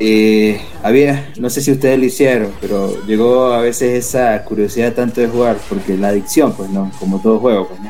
[0.01, 5.19] eh, había, no sé si ustedes lo hicieron, pero llegó a veces esa curiosidad tanto
[5.21, 7.89] de jugar, porque la adicción, pues no, como todo juego, pues no.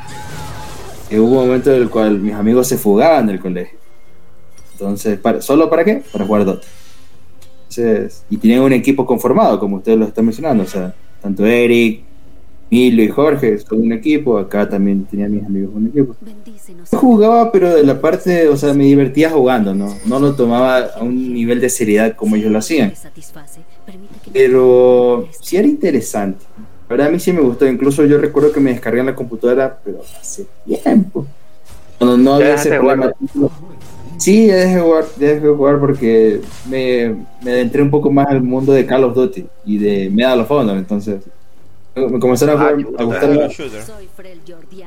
[1.11, 3.79] Hubo un momento en el cual mis amigos se fugaban del colegio.
[4.73, 6.03] Entonces, para, ¿solo para qué?
[6.11, 6.67] Para jugar Dota.
[7.69, 12.03] Entonces, y tenían un equipo conformado, como ustedes lo están mencionando, o sea, tanto Eric,
[12.69, 16.15] Milo y Jorge son un equipo, acá también tenía mis amigos un equipo.
[16.91, 19.95] Yo jugaba, pero de la parte, o sea, me divertía jugando, ¿no?
[20.05, 22.93] No lo tomaba a un nivel de seriedad como ellos lo hacían.
[24.31, 26.45] Pero sí era interesante.
[26.89, 27.67] La verdad a mí sí me gustó.
[27.67, 31.25] Incluso yo recuerdo que me descargué en la computadora, pero hace tiempo.
[31.99, 33.13] Cuando no había ese problema.
[34.17, 38.11] Sí, ya dejé de jugar, ya dejé de jugar porque me, me adentré un poco
[38.11, 40.77] más al mundo de Call of Duty y de Medal of Honor.
[40.77, 41.21] Entonces,
[41.95, 43.85] me comenzaron a, Ah, jugar- a gustar Los shooters.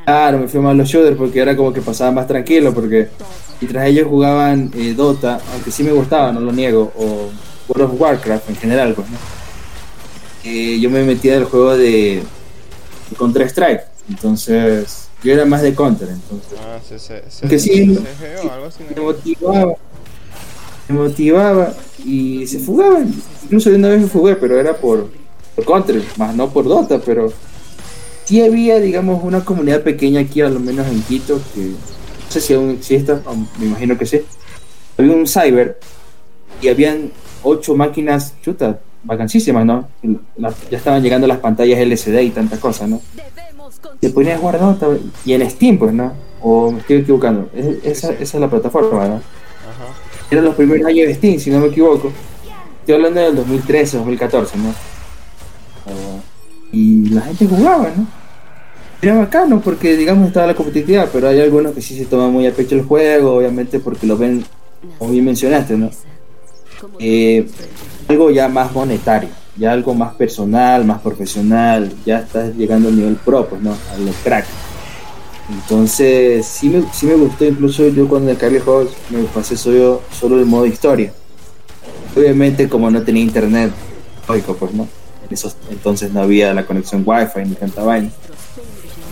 [0.04, 2.74] Claro, me fui más a los shooters porque era como que pasaba más tranquilo.
[2.74, 3.08] Porque
[3.60, 7.30] mientras ellos jugaban eh, Dota, aunque sí me gustaba, no lo niego, o
[7.68, 9.16] World of Warcraft en general, pues, ¿no?
[10.44, 12.22] Eh, yo me metía del juego de,
[13.10, 17.58] de Counter Strike, entonces yo era más de Counter, entonces Ah, sí, sí, sí, Que
[17.58, 17.98] sí,
[18.94, 19.74] me motivaba,
[20.88, 21.74] me motivaba
[22.04, 23.14] y se fugaban.
[23.44, 25.08] Incluso de una vez me fugué, pero era por,
[25.54, 27.32] por Counter, más no por Dota, pero
[28.24, 32.40] sí había, digamos, una comunidad pequeña aquí, a lo menos en Quito, que no sé
[32.40, 34.22] si aún existe, o me imagino que sí.
[34.98, 35.78] Había un cyber
[36.60, 37.12] y habían
[37.42, 39.88] ocho máquinas, chuta, vacancísimas, ¿no?
[40.36, 43.00] La- ya estaban llegando las pantallas LCD y tantas cosas, ¿no?
[44.00, 44.88] Te ponías Dota
[45.24, 46.12] y en Steam, pues, ¿no?
[46.40, 47.48] O me estoy equivocando.
[47.54, 49.14] Es- esa, esa es la plataforma, ¿no?
[49.14, 49.22] Ajá.
[50.30, 52.12] Eran los primeros años de Steam, si no me equivoco.
[52.80, 54.74] Estoy hablando del 2013, 2014, ¿no?
[56.72, 58.06] Y la gente jugaba, ¿no?
[59.02, 62.46] Era bacano porque, digamos, estaba la competitividad, pero hay algunos que sí se toman muy
[62.46, 64.44] a pecho el juego, obviamente porque lo ven,
[64.98, 65.90] como bien mencionaste, ¿no?
[66.98, 67.46] Eh.
[68.12, 73.16] Algo ya más monetario, ya algo más personal, más profesional, ya estás llegando al nivel
[73.16, 73.72] pro, pues, ¿no?
[73.72, 74.44] A lo crack.
[75.50, 80.02] Entonces, sí me, sí me gustó, incluso yo cuando descargué el juego me pasé solo,
[80.18, 81.12] solo el modo historia.
[82.14, 83.72] Obviamente, como no tenía internet,
[84.28, 84.86] lógico, pues, ¿no?
[85.26, 88.10] En esos entonces no había la conexión wifi ni tanta vaina,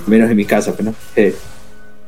[0.06, 0.94] menos en mi casa, pues, ¿no?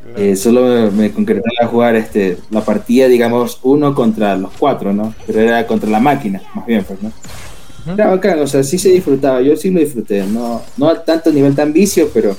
[0.04, 4.92] Eh, eh, solo me, me concretaba jugar este, la partida, digamos, uno contra los cuatro,
[4.92, 5.14] ¿no?
[5.26, 7.12] Pero era contra la máquina, más bien, pues, ¿no?
[7.86, 11.32] Era bacán, o sea, sí se disfrutaba, yo sí lo disfruté, no, no a tanto
[11.32, 12.36] nivel tan vicio, pero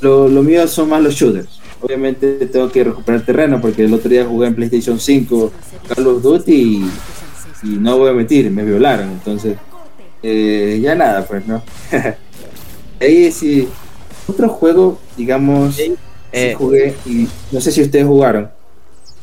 [0.00, 1.60] lo, lo mío son más los shooters.
[1.80, 5.52] Obviamente tengo que recuperar terreno porque el otro día jugué en PlayStation 5
[5.88, 6.90] Call of Duty y,
[7.64, 9.56] y no voy a mentir, me violaron, entonces
[10.22, 11.62] eh, ya nada, pues, ¿no?
[13.00, 13.68] Ahí sí,
[14.28, 15.76] otro juego, digamos,
[16.34, 18.52] sí Eh, jugué y no sé si ustedes jugaron,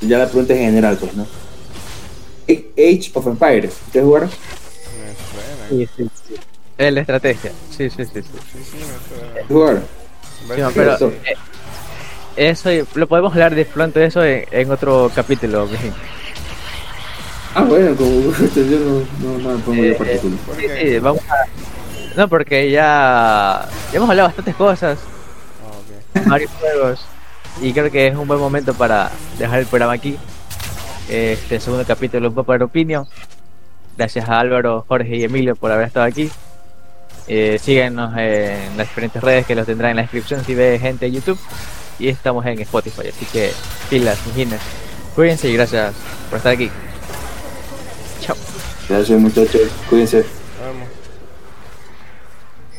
[0.01, 1.31] ya la pregunta es general, pues, ¿no?
[2.77, 4.37] Age of Empires, ¿ustedes jugaron?
[4.85, 5.69] Me suena.
[5.69, 6.35] sí, sí, sí.
[6.77, 7.59] Es la estrategia.
[7.69, 8.21] Sí, sí, sí.
[8.23, 8.39] sí.
[8.51, 8.99] Sí, sí, me.
[9.47, 9.89] ¿Jugaron?
[10.53, 11.21] Sí, no, pero Cierto.
[11.23, 11.37] eh,
[12.35, 15.67] eso lo podemos hablar de pronto de eso en, en otro capítulo.
[15.67, 15.95] mijín.
[17.53, 20.39] Ah, bueno, como yo no, no, no me pongo Eh, yo particular.
[20.41, 21.35] ¿Por Sí, sí, vamos a...
[22.13, 25.10] No, porque ya, ya hemos hablado bastantes cosas.
[26.25, 26.99] Varios juegos,
[27.61, 30.17] y creo que es un buen momento para dejar el programa aquí.
[31.09, 33.07] Este segundo capítulo, un poco de opinión.
[33.97, 36.31] Gracias a Álvaro, Jorge y Emilio por haber estado aquí.
[37.27, 41.05] Eh, síguenos en las diferentes redes que los tendrán en la descripción si ve gente
[41.05, 41.39] de YouTube.
[41.99, 43.51] Y estamos en Spotify, así que
[43.89, 44.59] pilas, mijines.
[45.15, 45.93] Cuídense y gracias
[46.29, 46.69] por estar aquí.
[48.21, 48.35] Chao.
[48.89, 50.25] Gracias muchachos, cuídense.
[50.65, 50.90] Vamos.